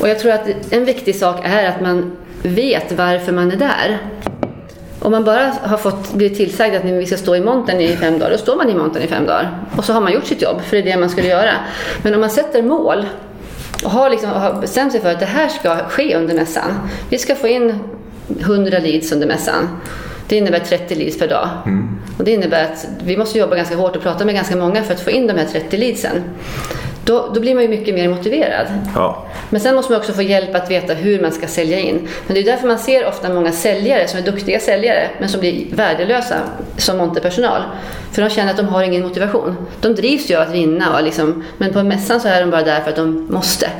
[0.00, 3.98] Och jag tror att en viktig sak är att man vet varför man är där.
[5.00, 8.18] Om man bara har fått blivit tillsagd att vi ska stå i montern i fem
[8.18, 9.64] dagar, då står man i montern i fem dagar.
[9.76, 11.52] Och så har man gjort sitt jobb, för det är det man skulle göra.
[12.02, 13.06] Men om man sätter mål
[13.84, 16.88] och har, liksom, har bestämt sig för att det här ska ske under mässan.
[17.08, 17.78] Vi ska få in
[18.40, 19.68] 100 leads under mässan.
[20.28, 21.48] Det innebär 30 leads per dag.
[21.66, 21.93] Mm.
[22.18, 24.94] Och det innebär att vi måste jobba ganska hårt och prata med ganska många för
[24.94, 26.22] att få in de här 30 leadsen.
[27.04, 28.66] Då, då blir man ju mycket mer motiverad.
[28.94, 29.26] Ja.
[29.50, 32.08] Men sen måste man också få hjälp att veta hur man ska sälja in.
[32.26, 35.40] Men det är därför man ser ofta många säljare som är duktiga säljare men som
[35.40, 36.36] blir värdelösa
[36.76, 37.62] som monterpersonal.
[38.12, 39.56] För de känner att de har ingen motivation.
[39.80, 42.62] De drivs ju av att vinna, och liksom, men på mässan så är de bara
[42.62, 43.70] där för att de måste.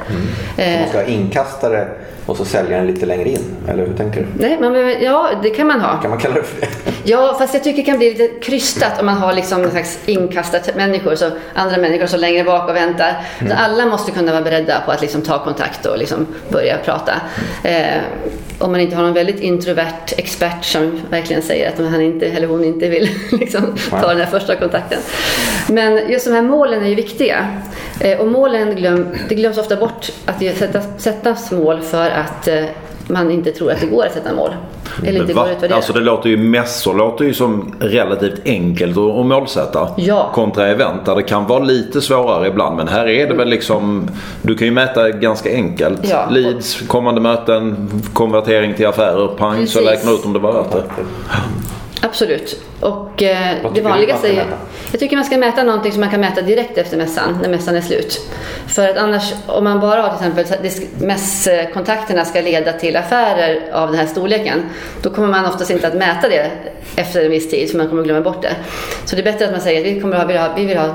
[0.56, 1.88] Så man ska ha inkastare
[2.26, 3.56] och så säljaren lite längre in?
[3.68, 4.26] Eller hur tänker du?
[4.38, 6.00] Nej, behöver, ja, det kan man ha.
[6.00, 6.68] Kan man kalla det för det?
[7.06, 9.98] Ja, fast jag tycker det kan bli lite krystat om man har liksom en slags
[10.06, 13.20] inkastat människor, så andra människor som längre bak och väntar.
[13.48, 17.12] Så alla måste kunna vara beredda på att liksom ta kontakt och liksom börja prata.
[17.64, 18.00] Eh,
[18.58, 22.46] om man inte har någon väldigt introvert expert som verkligen säger att han inte eller
[22.46, 24.98] hon inte vill liksom, ta den här första kontakten.
[25.68, 27.62] Men just de här målen är ju viktiga.
[28.00, 32.48] Eh, och målen glöm, det glöms ofta bort att det sätta, sättas mål för att
[32.48, 32.64] eh,
[33.08, 34.50] man inte tror att det går att sätta mål.
[35.06, 35.76] Eller inte går att utvärdera.
[35.76, 39.88] Alltså det låter ju mässor låter ju som relativt enkelt att målsätta.
[39.96, 40.30] Ja.
[40.34, 42.76] Kontra event där det kan vara lite svårare ibland.
[42.76, 44.10] Men här är det väl liksom,
[44.42, 46.00] du kan ju mäta ganska enkelt.
[46.02, 46.28] Ja.
[46.30, 49.90] Leads, kommande möten, konvertering till affärer, pang så Precis.
[49.90, 50.82] räkna ut om det var värt det.
[52.04, 52.60] Absolut.
[52.80, 54.46] Och eh, det vanligaste är?
[54.90, 57.76] Jag tycker man ska mäta någonting som man kan mäta direkt efter mässan, när mässan
[57.76, 58.20] är slut.
[58.66, 63.60] För att annars, om man bara har till exempel så mässkontakterna ska leda till affärer
[63.72, 64.62] av den här storleken,
[65.02, 66.50] då kommer man oftast inte att mäta det
[66.96, 68.56] efter en viss tid, för man kommer glömma bort det.
[69.04, 70.64] Så det är bättre att man säger att vi, kommer att ha, vill ha, vi
[70.64, 70.94] vill ha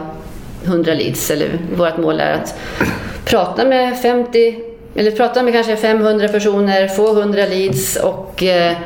[0.65, 2.59] 100 leads, eller vårt mål är att
[3.25, 4.55] prata med 50
[4.95, 8.77] eller prata med kanske 500 personer, få 100 leads och eh,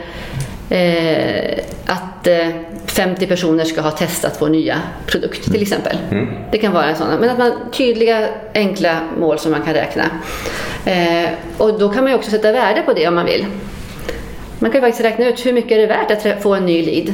[0.69, 2.47] eh, att eh,
[2.85, 5.97] 50 personer ska ha testat vår nya produkt till exempel.
[6.51, 7.19] Det kan vara sådana.
[7.19, 10.03] Men att man tydliga, enkla mål som man kan räkna.
[10.85, 13.45] Eh, och då kan man ju också sätta värde på det om man vill.
[14.59, 16.85] Man kan ju faktiskt räkna ut hur mycket är det värt att få en ny
[16.85, 17.13] lead.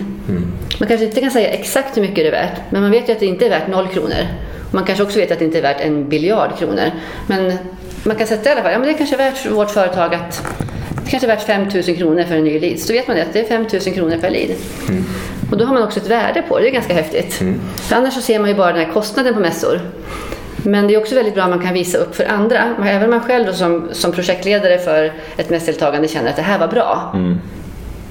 [0.79, 3.13] Man kanske inte kan säga exakt hur mycket det är värt, men man vet ju
[3.13, 4.27] att det inte är värt noll kronor.
[4.71, 6.91] Man kanske också vet att det inte är värt en biljard kronor.
[7.27, 7.57] Men
[8.03, 10.15] man kan sätta i alla fall, ja men det är kanske värt för vårt företag
[10.15, 10.43] att
[11.09, 12.79] kanske är värt 5 000 kronor för en ny lead.
[12.79, 14.51] Så då vet man det, att det är 5 000 kronor per lead.
[15.51, 17.33] Och då har man också ett värde på det, det är ganska häftigt.
[17.75, 19.81] För annars så ser man ju bara den här kostnaden på mässor.
[20.63, 22.75] Men det är också väldigt bra om man kan visa upp för andra.
[22.85, 26.67] Även om man själv som, som projektledare för ett mässdeltagande känner att det här var
[26.67, 27.15] bra.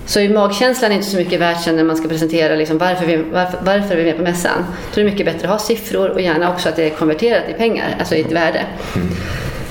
[0.07, 3.17] Så är magkänslan inte så mycket värt sen när man ska presentera liksom varför, vi,
[3.17, 4.65] varför, varför vi är med på mässan.
[4.95, 7.43] Då är det mycket bättre att ha siffror och gärna också att det är konverterat
[7.49, 8.67] i pengar, alltså i ett värde.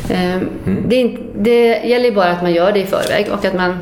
[0.09, 0.49] Ehm,
[0.87, 3.77] Det, är inte, det gäller bara att man gör det i förväg och att, man,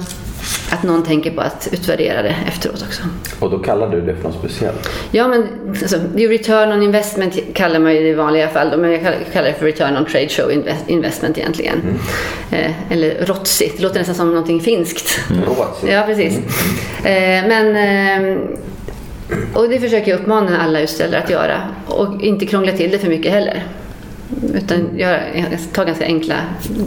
[0.71, 3.03] att någon tänker på att utvärdera det efteråt också.
[3.39, 4.89] Och då kallar du det för något speciellt?
[5.11, 5.47] Ja, men
[5.81, 8.69] alltså, det return on investment kallar man ju det i vanliga fall.
[8.71, 9.01] då, Men jag
[9.33, 11.99] kallar- det för return on trade show invest- investment egentligen.
[12.51, 13.71] Eh, eller ROTSI.
[13.77, 15.19] Det låter nästan som någonting finskt.
[15.47, 15.91] Rådsi.
[15.93, 16.37] Ja, precis.
[17.05, 18.37] Eh, men, eh,
[19.53, 21.57] och det försöker jag uppmana alla utställare att göra.
[21.87, 23.63] Och inte krångla till det för mycket heller.
[24.53, 25.19] Utan göra,
[25.73, 26.35] ta ganska enkla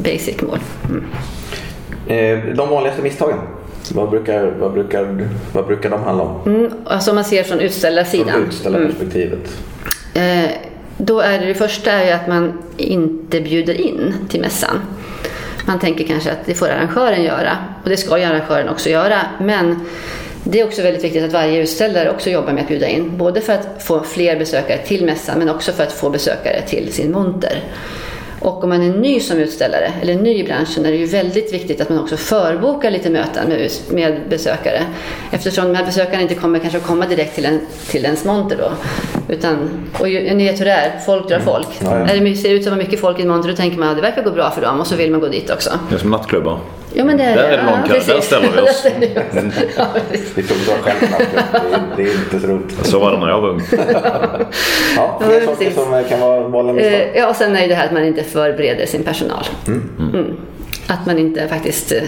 [0.04, 0.58] basic mål.
[0.88, 1.04] Mm.
[2.06, 3.38] Eh, De vanligaste misstagen?
[3.94, 6.54] Vad brukar, vad brukar, vad brukar de handla om?
[6.54, 8.28] Mm, alltså om man ser från utställarsidan.
[8.28, 9.56] Från utställarperspektivet.
[10.14, 10.50] Eh,
[10.96, 14.80] då är det, det första är att man inte bjuder in till mässan.
[15.66, 19.20] Man tänker kanske att det får arrangören göra och det ska ju arrangören också göra.
[19.40, 19.80] Men
[20.50, 23.18] det är också väldigt viktigt att varje utställare också jobbar med att bjuda in.
[23.18, 26.92] Både för att få fler besökare till mässan men också för att få besökare till
[26.92, 27.62] sin monter.
[28.40, 31.52] Och om man är ny som utställare eller ny i branschen är det ju väldigt
[31.52, 34.82] viktigt att man också förbokar lite möten med, med besökare.
[35.30, 38.70] Eftersom de här besökarna inte kommer kanske komma direkt till, en, till ens monter då.
[39.34, 41.68] Utan, och ju, ni vet hur det är, folk drar folk.
[41.80, 42.04] Ja, ja.
[42.04, 43.96] När det ser ut som att mycket folk i en monter då tänker man att
[43.96, 45.70] det verkar gå bra för dem och så vill man gå dit också.
[45.88, 46.60] Det är som nattklubbar.
[46.98, 47.54] Ja men det är Där det.
[47.54, 48.06] är det lång kö, precis.
[48.14, 48.86] där ställer vi oss.
[49.00, 49.54] Vi oss.
[49.76, 50.32] Ja, precis.
[50.38, 51.24] Vi får dra själv knappt.
[51.32, 52.76] det, är- det är inte så roligt.
[52.86, 53.62] Så var det när jag var ung.
[54.96, 55.74] Ja, fler Ja, saker precis.
[55.74, 56.94] som eh, kan vara vanliga misstag.
[57.00, 59.44] Eh, Ja, och sen är det här att man inte förbereder sin personal.
[59.66, 60.36] Mm.
[60.86, 61.98] Att man inte faktiskt eh,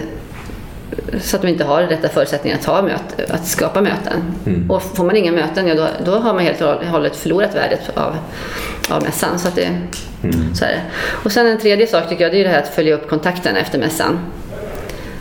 [1.20, 4.22] så att de inte har rätta förutsättningar att, ha möte, att skapa möten.
[4.68, 7.81] Och får man inga möten, ja, då, då har man helt och hållet förlorat värdet
[7.94, 8.16] av,
[8.90, 9.38] av mässan.
[9.38, 9.68] Så, att det,
[10.55, 10.81] så är det.
[11.24, 13.57] Och sen en tredje sak tycker jag, det är det här att följa upp kontakten
[13.57, 14.18] efter mässan.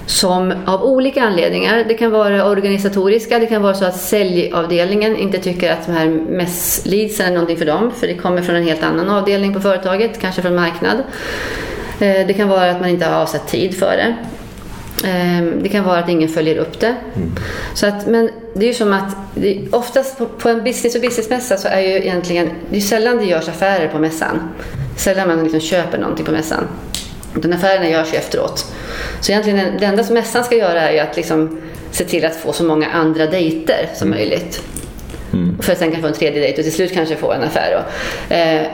[0.09, 5.37] Som av olika anledningar, det kan vara organisatoriska, det kan vara så att säljavdelningen inte
[5.37, 8.83] tycker att de här mässleadsen är någonting för dem, för det kommer från en helt
[8.83, 10.97] annan avdelning på företaget, kanske från marknad.
[11.99, 14.15] Eh, Det kan vara att man inte har avsatt tid för det.
[15.09, 16.95] Eh, Det kan vara att ingen följer upp det.
[17.73, 21.01] Så att, men det är ju som att det, oftast på, på en business och
[21.01, 24.39] businessmässa så är ju egentligen, det är sällan det görs affärer på mässan.
[24.97, 26.63] Sällan man liksom köper någonting på mässan.
[27.37, 28.65] Utan affärerna görs ju efteråt.
[29.21, 31.61] Så egentligen det enda som mässan ska göra är ju att liksom
[31.91, 34.61] se till att få så många andra dejter som möjligt.
[35.61, 37.83] För att sen kan få en tredje dejt och till slut kanske få en affär.
[38.29, 38.67] Eh,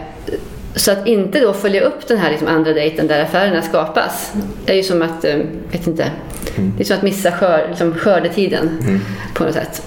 [0.76, 4.34] så att inte då följa upp den här liksom andra dejten där affärerna skapas.
[4.66, 5.38] Det är ju som att, eh,
[5.72, 6.12] vet inte,
[6.56, 8.80] det är som att missa skör, liksom skördetiden
[9.34, 9.82] på något sätt.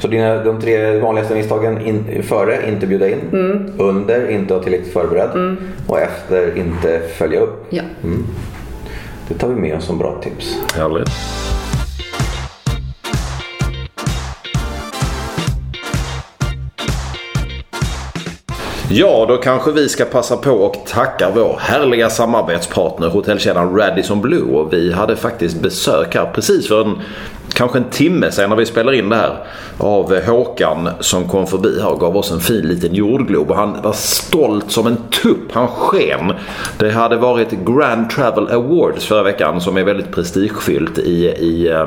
[0.00, 3.20] Så dina, de tre vanligaste misstagen in, före, inte bjuda in.
[3.32, 3.72] Mm.
[3.78, 5.56] Under, inte vara tillräckligt förberedd.
[5.86, 7.66] Och efter, inte följa upp.
[7.70, 7.82] Ja.
[9.28, 10.56] Det tar vi med oss som bra tips.
[10.74, 11.08] Härligt.
[18.92, 24.42] Ja, då kanske vi ska passa på och tacka vår härliga samarbetspartner hotellkedjan Radisson Blue.
[24.42, 26.98] Och vi hade faktiskt besök här precis för en,
[27.60, 29.36] kanske en timme sedan när vi spelade in det här.
[29.78, 33.50] Av Håkan som kom förbi här och gav oss en fin liten jordglob.
[33.50, 35.52] Och han var stolt som en tupp.
[35.52, 36.32] Han sken.
[36.78, 41.86] Det hade varit Grand Travel Awards förra veckan som är väldigt prestigefyllt i, i eh,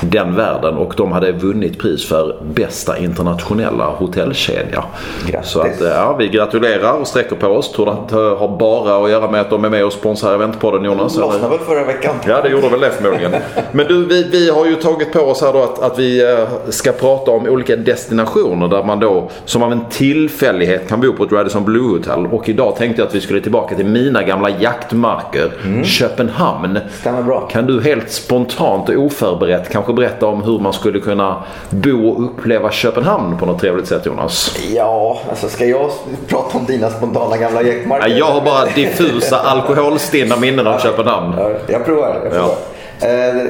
[0.00, 0.74] den världen.
[0.74, 4.84] Och de hade vunnit pris för bästa internationella hotellkedja.
[5.26, 5.50] Grattis.
[5.50, 7.72] Så att, ja, vi gratulerar och sträcker på oss.
[7.72, 10.84] Tror att det har bara att göra med att de är med och sponsrar Eventpodden
[10.84, 11.16] Jonas?
[11.16, 11.26] eller?
[11.26, 12.14] Lossnade väl förra veckan?
[12.26, 13.32] Ja, det gjorde väl det förmodligen.
[13.72, 16.48] Men du, vi, vi har ju tagit på oss här då att, att vi eh,
[16.68, 21.24] ska prata om olika destinationer där man då som av en tillfällighet kan bo på
[21.24, 22.26] ett Radisson Blue Hotel.
[22.26, 25.52] Och idag tänkte jag att vi skulle tillbaka till mina gamla jaktmarker,
[25.84, 26.78] Köpenhamn.
[27.00, 27.48] Stämmer bra.
[27.52, 32.24] Kan du helt spontant och oförberett kanske berätta om hur man skulle kunna bo och
[32.24, 34.56] uppleva Köpenhamn på något trevligt sätt Jonas?
[34.74, 35.90] Ja, alltså ska jag
[36.28, 38.08] prata om dina spontana gamla Ja, jaktmarker?
[38.08, 41.34] Jag har bara diffusa alkoholstinna minnen av Köpenhamn.
[41.38, 42.20] Ja, Jag provar.
[42.22, 42.48] Jag provar.
[42.48, 42.58] Ja.
[43.00, 43.44] Eh,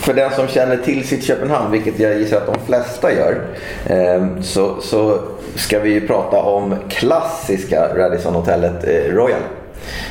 [0.00, 3.40] för den som känner till sitt Köpenhamn, vilket jag gissar att de flesta gör,
[3.86, 5.18] eh, så, så
[5.54, 9.40] ska vi ju prata om klassiska Radisson-hotellet eh, Royal.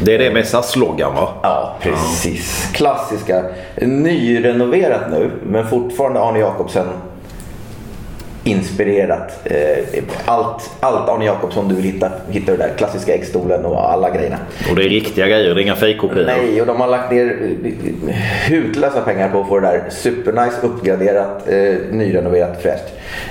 [0.05, 1.29] Det är det med SAS-loggan va?
[1.43, 2.69] Ja, precis.
[2.73, 3.43] Klassiska.
[3.81, 6.87] Nyrenoverat nu, men fortfarande Arne Jacobsen
[8.47, 9.39] inspirerat.
[9.45, 12.71] Eh, Allt, allt Arne Jacobsson du vill hitta hittar du där.
[12.77, 14.37] Klassiska äggstolen och alla grejerna.
[14.69, 16.25] Och det är riktiga grejer, det är inga fejkkopior.
[16.25, 17.37] Nej, och de har lagt ner
[18.07, 18.15] eh,
[18.49, 21.55] hutlösa pengar på att få det där supernice, uppgraderat, eh,
[21.91, 22.83] nyrenoverat, fräscht.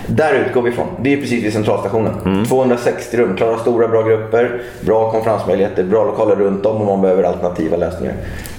[0.06, 0.86] Där utgår vi ifrån.
[1.00, 2.44] Det är precis vid centralstationen.
[2.48, 7.22] 260 rum, klara stora bra grupper, bra konferensmöjligheter, bra lokaler runt om om man behöver
[7.22, 8.14] alternativa lösningar.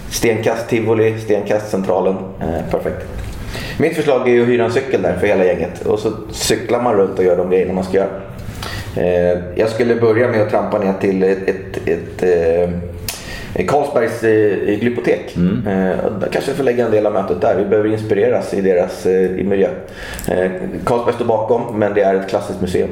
[0.09, 2.15] Stenkast tivoli, stenkast centralen.
[2.41, 3.05] Eh, perfekt.
[3.79, 6.81] Mitt förslag är ju att hyra en cykel där för hela gänget och så cyklar
[6.81, 8.09] man runt och gör de grejerna man ska göra.
[8.95, 14.79] Eh, jag skulle börja med att trampa ner till ett, ett, ett eh, Carlsbergs eh,
[14.79, 15.37] glypotek.
[15.67, 17.55] Eh, och där kanske förlägga en del av mötet där.
[17.55, 19.69] Vi behöver inspireras i deras eh, i miljö.
[20.27, 20.51] Eh,
[20.85, 22.89] Carlsberg står bakom men det är ett klassiskt museum.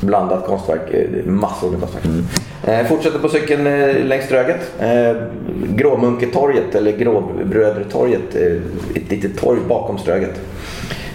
[0.00, 0.80] Blandat konstverk,
[1.24, 2.04] massor med konstverk.
[2.66, 4.72] Eh, fortsätter på cykeln eh, längs Ströget.
[4.80, 5.16] Eh,
[5.74, 8.36] Gråmunketorget eller Gråbrödertorget.
[8.36, 8.52] Eh,
[8.94, 10.40] ett litet torg bakom Ströget.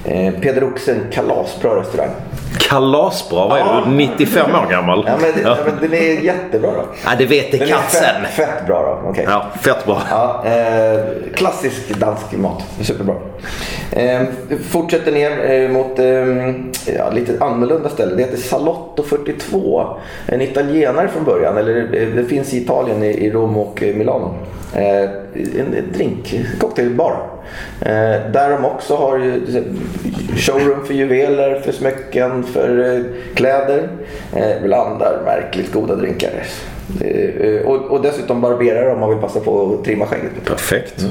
[0.06, 2.10] Eh, Peder Oxen kalasbra restaurang.
[2.60, 3.84] Kalasbra, vad är Ja.
[3.86, 3.92] du?
[3.92, 5.04] 95 år gammal?
[5.08, 5.58] Ja, men, det, ja.
[5.66, 6.84] men den är jättebra då.
[7.06, 8.02] Ja, det vet det Den är katten.
[8.26, 9.10] fett, fett bra då.
[9.10, 9.26] Okej.
[9.28, 10.02] Ja, fett bra.
[10.10, 11.00] Ja, eh,
[11.36, 12.64] klassisk dansk mat.
[12.82, 13.16] Superbra.
[13.92, 14.22] Eh,
[14.70, 18.16] fortsätter ner eh, mot eh, ja, lite annorlunda ställe.
[18.16, 19.88] Det heter Salotto 42.
[20.26, 21.58] En italienare från början.
[21.58, 24.34] Eller eh, det finns i Italien, i, i Rom och eh, Milano.
[24.74, 25.10] Eh,
[25.60, 27.18] en drink, cocktailbar.
[28.34, 29.20] Där de också har
[30.38, 33.02] showroom för juveler, för smycken, för eh,
[33.34, 33.90] kläder.
[34.36, 36.30] Eh, blandar märkligt goda drinkar.
[37.02, 40.46] Eh, och, och dessutom barberar om man vill passa på att trimma skägget.
[40.46, 41.06] Perfekt.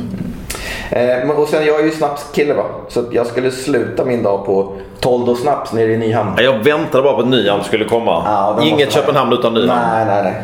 [0.90, 2.64] Eh, och sen jag är ju snapskille va.
[2.88, 6.30] Så jag skulle sluta min dag på Toldo Snaps nere i Nyhamn.
[6.36, 8.22] Ja, Jag väntade bara på att Nyhamn skulle komma.
[8.26, 9.80] Ja, Inget Köpenhamn utan Nyhamn.
[9.92, 10.42] Nej, nej, nej.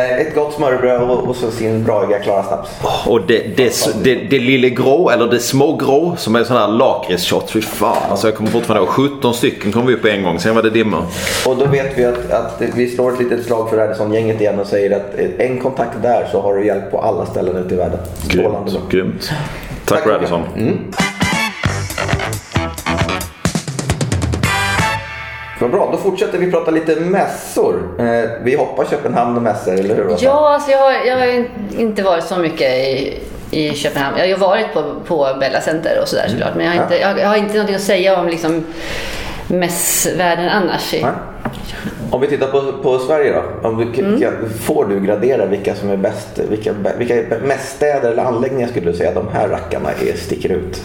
[0.00, 2.70] Eh, ett gott smörrebröd och, och så sin braiga Klara Snaps.
[3.06, 6.68] Och det, det, det, det lille grå, eller det små grå som är sån här
[6.68, 7.50] lakritsshot.
[7.50, 7.96] Fy fan.
[8.10, 8.94] Alltså jag kommer fortfarande ihåg.
[9.18, 10.38] 17 stycken kom vi upp på en gång.
[10.38, 10.96] Sen var det dimma.
[11.46, 14.66] Och då vet vi att, att vi slår ett litet slag för Radisson-gänget igen och
[14.66, 17.98] säger att en kontakt där så har du hjälp på alla ställen ute i världen.
[18.28, 18.70] Strålande.
[18.90, 19.30] Grymt.
[19.86, 20.42] Tack, Tack, Radisson.
[20.56, 20.90] Mm.
[25.60, 27.94] Vad bra, då fortsätter vi prata lite mässor.
[27.98, 30.16] Eh, vi hoppar Köpenhamn och mässor, eller hur?
[30.20, 31.46] Ja, alltså jag, har, jag har
[31.78, 33.20] inte varit så mycket i,
[33.50, 34.16] i Köpenhamn.
[34.16, 36.54] Jag har ju varit på, på Bella Center och sådär såklart.
[36.54, 38.64] Men jag har, inte, jag, jag har inte någonting att säga om liksom
[39.46, 40.92] mässvärlden annars.
[40.92, 41.12] Nej.
[42.10, 43.68] Om vi tittar på, på Sverige då.
[43.68, 46.40] Om vi, vilka, får du gradera vilka som är bäst?
[46.50, 47.14] Vilka, vilka
[47.44, 50.82] mest städer eller anläggningar skulle du säga de här rackarna är, sticker ut?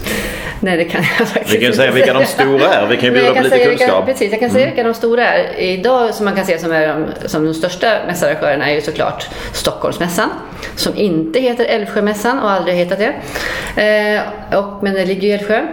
[0.60, 2.86] Nej, det kan jag faktiskt Vi kan ju inte säga vilka de stora är.
[2.86, 4.06] Vi kan ju bjuda jag på lite säga vilka- kunskap.
[4.06, 5.60] Precis, jag kan säga vilka de stora är.
[5.60, 9.28] Idag som man kan se som är de, som de största mässarrangörerna är ju såklart
[9.52, 10.28] Stockholmsmässan.
[10.76, 13.14] Som inte heter Älvsjömässan och aldrig har hetat det.
[13.82, 15.66] Eh, och, men det ligger ju i Älvsjö.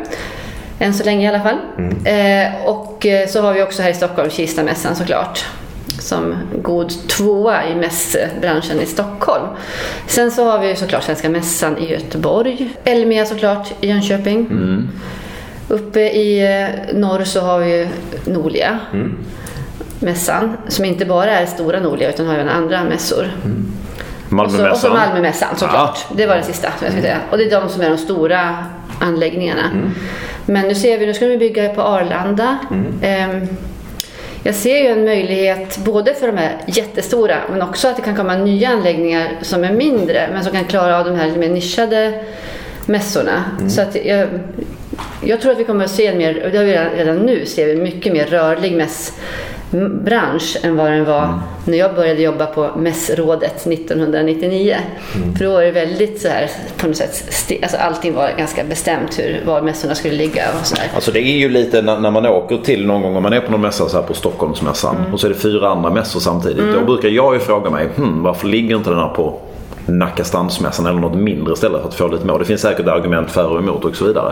[0.80, 1.57] Än så länge i alla fall.
[2.05, 5.45] Eh, och eh, så har vi också här i Stockholm Kistamässan såklart.
[5.99, 9.47] Som god tvåa i mässbranschen i Stockholm.
[10.07, 12.69] Sen så har vi såklart Svenska Mässan i Göteborg.
[12.84, 14.47] Elmia såklart i Jönköping.
[15.67, 17.88] Uppe i eh, norr så har vi ju
[18.25, 18.80] Nolia.
[19.99, 23.32] Mässan, som inte bara är stora Nolia utan har även andra mässor.
[24.32, 24.93] Och så, och så Malmömässan.
[24.93, 26.05] Malmömässan såklart.
[26.15, 27.17] Det var den sista som jag skulle säga.
[27.32, 28.65] Och det är de som är de stora
[28.99, 29.63] anläggningarna.
[30.49, 32.57] Men nu ser vi, nu ska vi bygga på Arlanda.
[33.01, 33.47] Ehm,
[34.43, 38.15] jag ser ju en möjlighet både för de här jättestora men också att det kan
[38.15, 41.49] komma nya anläggningar som är mindre men som kan klara av de här lite mer
[41.49, 42.23] nischade
[42.85, 43.43] mässorna.
[43.69, 44.27] Så att jag,
[45.23, 47.45] jag tror att vi kommer att se en mer, det har vi redan, redan nu,
[47.45, 48.75] ser vi mycket mer rörlig
[49.70, 54.78] mässbransch än vad den var när jag började jobba på Mässrådet 1999.
[55.38, 59.20] För då var det väldigt så här, på något sätt, alltså allting var ganska bestämt
[59.20, 60.91] hur, var mässorna skulle ligga och sådär.
[60.95, 63.39] Alltså det är ju lite när, när man åker till någon gång om man är
[63.39, 65.13] på någon mässa så här på Stockholmsmässan Mm.
[65.13, 66.74] och så är det fyra andra mässor samtidigt.
[66.74, 69.39] Då brukar jag ju fråga mig hmm, varför ligger inte den här på
[69.88, 72.39] Nackastansmässan eller något mindre ställe för att få lite mer.
[72.39, 74.31] Det finns säkert argument för och emot och så vidare.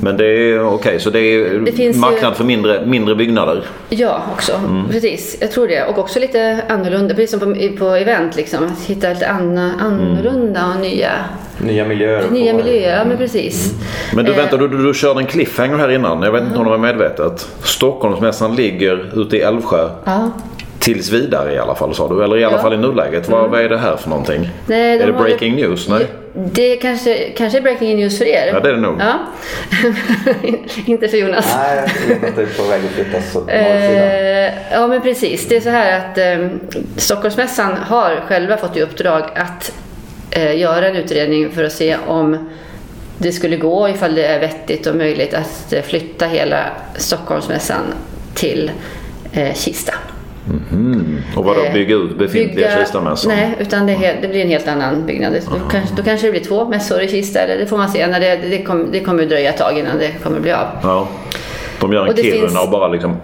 [0.00, 1.64] Men det är okej, så det är Mm.
[1.64, 3.64] Det finns ju- marknad för mindre, mindre byggnader.
[3.88, 4.52] Ja, också.
[4.52, 4.88] Mm.
[4.90, 5.36] Precis.
[5.40, 5.84] Jag tror det.
[5.84, 8.36] Och också lite annorlunda, precis som på, på event.
[8.36, 8.64] Liksom.
[8.64, 11.10] Att hitta lite anna, annorlunda och nya,
[11.58, 12.24] Nya miljöer.
[12.30, 12.98] nya miljöer.
[12.98, 13.74] Ja, men precis.
[14.14, 14.36] Men du Eh.
[14.36, 16.22] vänta, du, du, du körde en cliffhanger här innan.
[16.22, 17.48] Jag vet inte om det var medvetet.
[17.62, 19.88] Stockholmsmässan ligger ute i Älvsjö.
[20.04, 20.30] Ja.
[20.80, 22.24] Tills vidare i alla fall sa du.
[22.24, 22.60] Eller i alla Ja.
[22.60, 22.62] Mm.
[22.62, 23.28] fall i nuläget.
[23.28, 24.50] Vad, vad är det här för någonting?
[24.66, 25.88] Nej, de är det breaking det- news?
[25.88, 26.06] Nej?
[26.52, 28.50] Det kanske, kanske är breaking news för er.
[28.52, 29.00] Ja, det är det nog.
[29.00, 29.14] Ja.
[30.86, 31.56] Inte för Jonas.
[31.56, 33.48] Nej, jag vet att det är på väg att flyttas åt.
[33.50, 35.48] Eh, ja men precis.
[35.48, 36.48] Det är så här att eh,
[36.96, 39.72] Stockholmsmässan har själva fått i uppdrag att
[40.30, 42.48] eh, göra en utredning för att se om
[43.18, 46.58] det skulle gå, ifall det är vettigt och möjligt att flytta hela
[46.96, 47.82] Stockholmsmässan
[48.34, 48.70] till
[49.32, 49.94] eh, Kista.
[51.36, 53.32] Och vadå, Eh, bygga ut befintliga bygga- Kistamässan?
[53.36, 55.32] Nej, utan det, helt- det blir en helt annan byggnad.
[55.50, 58.06] Då kanske, då kanske det blir två mässor i Kista, eller det får man se.
[58.06, 60.66] När det, det, kom, det kommer att dröja ett tag innan det kommer bli av.
[60.82, 61.08] Ja.
[61.80, 63.16] De gör en Och Kiruna finns- och bara liksom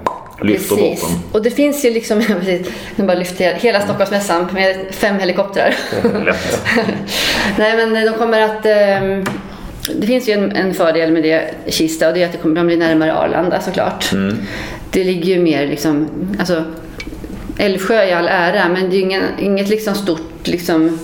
[0.43, 1.11] lyfter bort dem.
[1.33, 5.75] Och det finns ju liksom, precis, nu bara lyfter hela, Stockholmsmässan med fem helikoptrar.
[6.25, 6.63] Lätt.
[7.59, 9.25] Nej men de kommer att, ehm,
[10.01, 12.61] det finns ju en, en fördel med det Kista och det är att det kommer
[12.61, 14.13] att bli närmare Arlanda såklart.
[14.13, 14.37] Mm.
[14.91, 16.09] Det ligger ju mer liksom,
[16.39, 16.65] alltså
[17.59, 20.99] Älvsjö i all ära men det är ingen, inget liksom stort liksom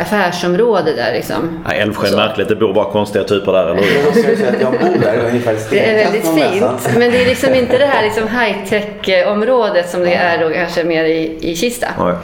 [0.00, 1.64] affärsområde där liksom.
[1.68, 2.48] Nej, Älvsjö är märkligt.
[2.48, 4.60] Det bor bara konstiga typer där, eller hur?
[4.60, 8.02] Jag bor där ungefär Det är väldigt fint, men det är liksom inte det här
[8.02, 11.88] liksom high-tech-området som det är då kanske mer i, i Kista.
[11.98, 12.14] Nej.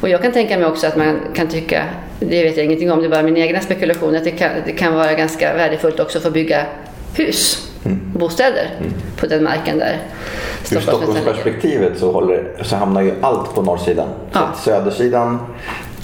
[0.00, 1.84] Och jag kan tänka mig också att man kan tycka,
[2.20, 4.72] det vet jag ingenting om, det är bara min egna spekulation, att det kan, det
[4.72, 6.66] kan vara ganska värdefullt också för att bygga
[7.14, 7.69] hus,
[8.14, 8.70] bostäder
[9.16, 9.98] på den marken där
[10.72, 10.80] Ur.
[10.80, 14.08] Stockholmsperspektivet så, håller, så hamnar ju allt på norrsidan.
[14.32, 14.40] Så Ja.
[14.40, 15.38] att södersidan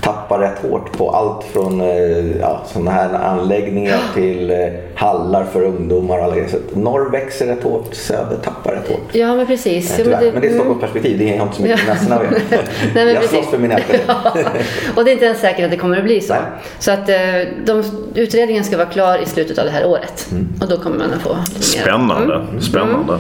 [0.00, 4.58] tappar rätt hårt på allt från eh, ja, sådana här anläggningar till eh,
[4.94, 6.48] hallar för ungdomar och alla grejer.
[6.48, 9.08] Så norr växer rätt hårt, söder tappar rätt hårt.
[9.12, 9.90] Ja, men precis.
[9.90, 10.32] Eh, Ja, tyvärr.
[10.32, 10.54] Men det är mm.
[10.54, 12.30] Stockholmsperspektiv, det har inte så mycket med mässorna att.
[12.30, 12.60] Nej,
[12.94, 13.30] men Jag precis.
[13.30, 14.00] slåss för min älskade.
[14.96, 16.32] Och det är inte ens säkert att det kommer att bli så.
[16.32, 16.42] Nej.
[16.78, 17.06] Så att
[17.66, 17.82] de,
[18.14, 20.28] utredningen ska vara klar i slutet av det här året.
[20.30, 20.48] Mm.
[20.60, 22.34] Och då kommer man att få Spännande.
[22.34, 22.60] Mm.
[22.60, 23.18] Spännande.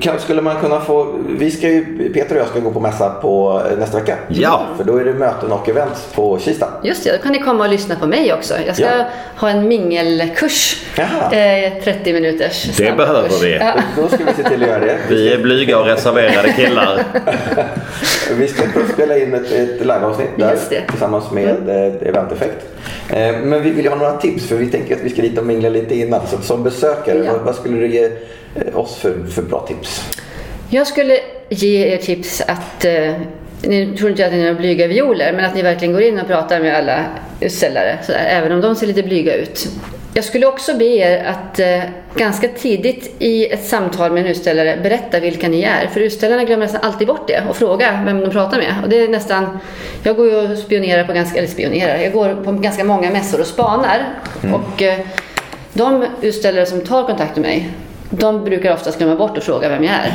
[0.00, 3.10] Kan, skulle man kunna få, vi ska ju, Peter och jag ska gå på mässa
[3.10, 4.16] på nästa vecka.
[4.28, 4.62] Ja.
[4.76, 6.68] För då är det möten och events på Kista.
[6.82, 8.54] Just det, då kan ni komma och lyssna på mig också.
[8.66, 9.04] Jag ska Ja.
[9.36, 10.82] ha en mingelkurs.
[10.98, 13.54] Eh, 30 minuters Det behöver vi.
[13.54, 13.72] Ja.
[13.96, 14.98] Då ska vi se till att göra det.
[15.08, 17.04] Vi är blyga och reserverade killar.
[18.38, 20.56] Vi ska spela in ett, ett liveavsnitt där
[20.90, 22.66] tillsammans med eh, Eventeffekt.
[23.08, 25.38] Eh, Men vi vill ju ha några tips för vi tänker att vi ska dit
[25.38, 26.26] och mingla lite innan.
[26.26, 27.32] Så som besökare, Ja.
[27.32, 30.02] vad, vad skulle du ge eh, oss för, för bra tips?
[30.68, 31.18] Jag skulle
[31.48, 32.84] ge er tips att
[33.66, 36.20] ni tror inte att ni är några blyga violer, men att ni verkligen går in
[36.20, 37.04] och pratar med alla
[37.40, 39.68] utställare, sådär, även om de ser lite blyga ut.
[40.16, 41.82] Jag skulle också be er att eh,
[42.16, 45.86] ganska tidigt i ett samtal med en utställare berätta vilka ni är.
[45.86, 48.74] För utställarna glömmer nästan alltid bort det och fråga vem de pratar med.
[48.82, 49.58] Och det är nästan,
[50.02, 53.40] jag går ju och spionerar på ganska, eller spionerar, jag går på ganska många mässor
[53.40, 54.14] och spanar.
[54.52, 54.98] Och eh,
[55.72, 57.70] de utställare som tar kontakt med mig,
[58.10, 60.12] de brukar oftast glömma bort att fråga vem jag är.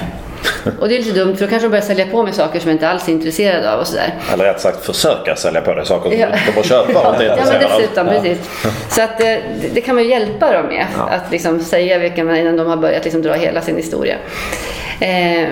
[0.80, 2.70] Och det är lite dumt för då kanske de börjar sälja på mig saker som
[2.70, 4.14] jag inte alls är intresserad av och sådär.
[4.34, 6.28] Eller rätt sagt försöka sälja på dig saker som Ja.
[6.28, 7.80] du inte får köpa och inte är Ja men intresserad av.
[7.82, 8.38] dessutom, precis.
[8.90, 10.86] Så att eh, det, det kan man ju hjälpa dem med.
[11.10, 14.16] Att liksom säga vilka man innan de har börjat liksom dra hela sin historia.
[15.00, 15.48] Eh,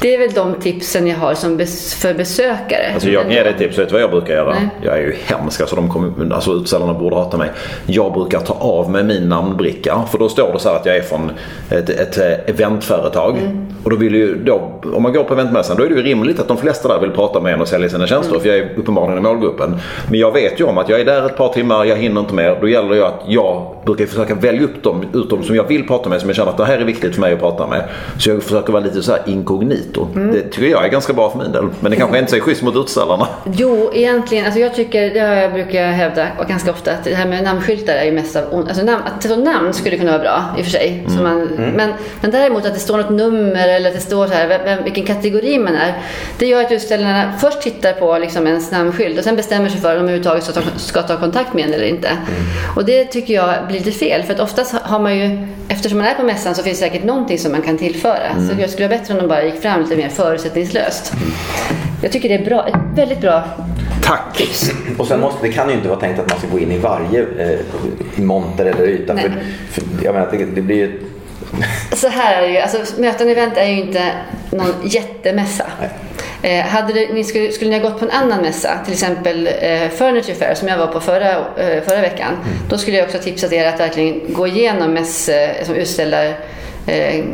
[0.00, 2.90] det är väl de tipsen jag har som bes, för besökare.
[2.94, 3.78] Alltså jag kan ge dig tips.
[3.78, 4.50] Vet du vad jag brukar göra?
[4.54, 4.68] Nej.
[4.82, 5.60] Jag är ju hemsk.
[5.60, 7.50] Alltså, de kommer, alltså utställarna borde hata mig.
[7.86, 10.02] Jag brukar ta av mig min namnbricka.
[10.10, 11.30] För då står det så här att jag är från
[11.70, 13.36] ett, ett eh, eventföretag.
[13.38, 13.66] Mm.
[13.84, 16.40] Och då vill ju då, om man går på eventmässan då är det ju rimligt
[16.40, 18.30] att de flesta där vill prata med en och sälja sina tjänster.
[18.30, 18.42] Mm.
[18.42, 19.76] För jag är uppenbarligen i målgruppen.
[20.10, 22.34] Men jag vet ju om att jag är där ett par timmar, jag hinner inte
[22.34, 22.58] mer.
[22.60, 25.64] Då gäller det ju att jag brukar försöka välja upp dem, ut dem som jag
[25.64, 26.20] vill prata med.
[26.20, 27.84] Som jag känner att det här är viktigt för mig att prata med.
[28.18, 29.87] Så jag försöker vara lite så här inkognito.
[29.96, 30.32] Mm.
[30.32, 31.68] Det tycker jag är ganska bra för min del.
[31.80, 33.26] Men det kanske inte är schysst mot utställarna.
[33.52, 34.44] Jo, egentligen.
[34.44, 37.44] Alltså jag tycker, det har jag brukar hävda och ganska ofta, att det här med
[37.44, 40.44] namnskyltar är ju mest av alltså namn, Att det står namn skulle kunna vara bra
[40.58, 41.04] i och för sig.
[41.08, 44.32] Så man, men, men däremot att det står något nummer eller att det står så
[44.32, 45.94] här, vem, vem, vilken kategori man är.
[46.38, 49.90] Det gör att utställarna först tittar på liksom ens namnskylt och sen bestämmer sig för
[49.90, 52.08] om de överhuvudtaget ska ta, ska ta kontakt med en eller inte.
[52.76, 54.22] Och det tycker jag blir lite fel.
[54.22, 57.04] För att oftast har man ju, eftersom man är på mässan så finns det säkert
[57.04, 58.34] någonting som man kan tillföra.
[58.48, 61.12] Så jag skulle vara bättre om de bara gick fram lite mer förutsättningslöst.
[62.02, 63.44] Jag tycker det är bra, ett väldigt bra
[64.02, 64.36] Tack!
[64.36, 64.70] tips.
[64.98, 66.78] Och sen måste, det kan ju inte vara tänkt att man ska gå in i
[66.78, 67.58] varje eh,
[68.16, 69.14] monter eller yta.
[69.14, 69.24] Nej.
[69.70, 71.00] För, för, jag menar, det, det blir ju...
[71.92, 74.12] Så här är det ju, alltså möten event är ju inte
[74.50, 75.66] någon jättemässa.
[76.42, 79.46] Eh, hade det, ni skulle, skulle ni ha gått på en annan mässa, till exempel
[79.46, 82.32] eh, Furniture Fair som jag var på förra, eh, förra veckan.
[82.68, 86.34] Då skulle jag också tipsa er att verkligen gå igenom mäss, eh, som utställare
[86.88, 87.24] eh,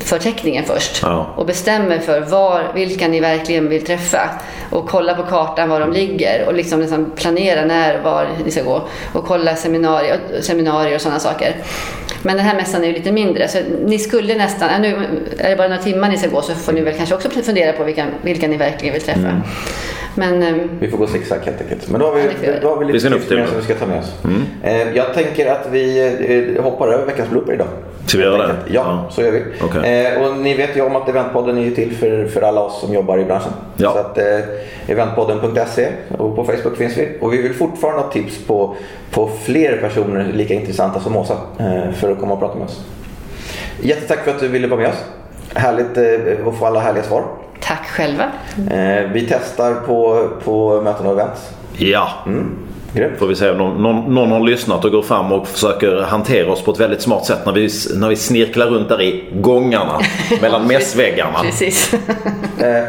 [0.00, 1.26] förteckningen först Ja.
[1.36, 4.30] och bestämmer för var, vilka ni verkligen vill träffa
[4.70, 8.50] och kolla på kartan var de ligger och liksom, liksom planera när och var ni
[8.50, 8.82] ska gå
[9.12, 11.56] och kolla seminarier, seminarier och sådana saker.
[12.22, 14.96] Men den här mässan är ju lite mindre så ni skulle nästan, ja, nu
[15.38, 17.72] är det bara några timmar ni ska gå så får ni väl kanske också fundera
[17.72, 19.42] på vilka, vilka ni verkligen vill träffa.
[20.14, 21.90] Men ehm, Vi får gå zigzag helt enkelt.
[21.90, 23.98] Men då har vi, Ja, då har vi lite tips som vi ska ta med
[23.98, 24.12] oss.
[24.62, 26.00] Eh, jag tänker att vi
[26.56, 27.68] eh, hoppar över veckans blooper idag.
[28.06, 28.54] Ska vi göra det?
[28.66, 29.10] Ja, Ja.
[29.10, 29.42] så gör vi.
[29.62, 30.06] Okej.
[30.06, 32.94] Eh, och ni vet ju om att Eventpodden är till för, för alla oss som
[32.94, 33.52] jobbar i branschen.
[33.76, 33.92] Ja.
[33.92, 34.38] Så att eh,
[34.86, 35.88] eventpodden.se
[36.18, 37.18] och på Facebook finns vi.
[37.20, 38.76] Och vi vill fortfarande ha tips på,
[39.10, 42.80] på fler personer lika intressanta som Åsa eh, för att komma och prata med oss.
[43.82, 45.04] Jättetack för att du ville vara med oss.
[45.54, 47.24] Härligt eh, att få alla härliga svar.
[47.60, 48.24] tack själva.
[48.70, 51.50] Eh, vi testar på, på möten och events.
[51.76, 52.08] Ja.
[52.26, 52.58] Mm.
[52.94, 53.18] Grymt.
[53.18, 56.52] Får vi se om någon, någon, någon har lyssnat och går fram och försöker hantera
[56.52, 60.00] oss på ett väldigt smart sätt när vi, när vi snirklar runt där i gångarna
[60.40, 61.38] mellan mässväggarna.
[61.42, 61.94] Precis.
[62.58, 62.84] Eh,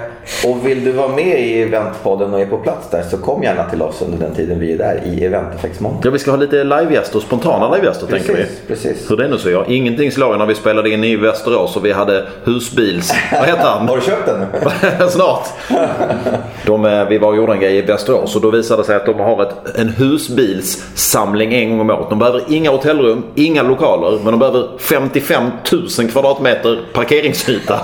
[0.45, 3.70] och vill du vara med i Eventpodden och är på plats där så kom gärna
[3.70, 5.99] till oss under den tiden vi är där i Eventeffektsmåndag.
[6.03, 8.45] Ja, vi ska ha lite livegäster, spontana livegäster tänker vi.
[8.68, 9.11] precis.
[9.11, 9.70] Hur det nu så jag.
[9.70, 13.14] Ingenting slår när vi spelade in i Västerås och vi hade husbils...
[13.32, 13.88] Vad heter han?
[13.88, 15.09] Har du köpt den?
[15.09, 15.47] Snart.
[16.66, 18.95] De, eh, vi var och gjorde en grej i Västerås och då visade det sig
[18.95, 22.09] att de har ett, en husbilssamling en gång om året.
[22.09, 27.80] De behöver inga hotellrum, inga lokaler men de behöver 55 000 kvadratmeter parkeringsyta.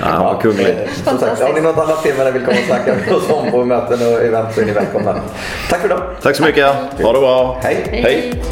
[0.00, 0.68] ja, vad kungligt.
[0.68, 3.30] eh, Som sagt, har ni något annat tema eller vill komma och snacka med oss
[3.30, 5.14] om på möten och event så är ni välkomna.
[5.70, 6.00] Tack för idag.
[6.22, 6.66] Tack så mycket.
[7.02, 7.58] Ha det bra.
[7.62, 7.88] Hej.
[8.04, 8.42] Hej.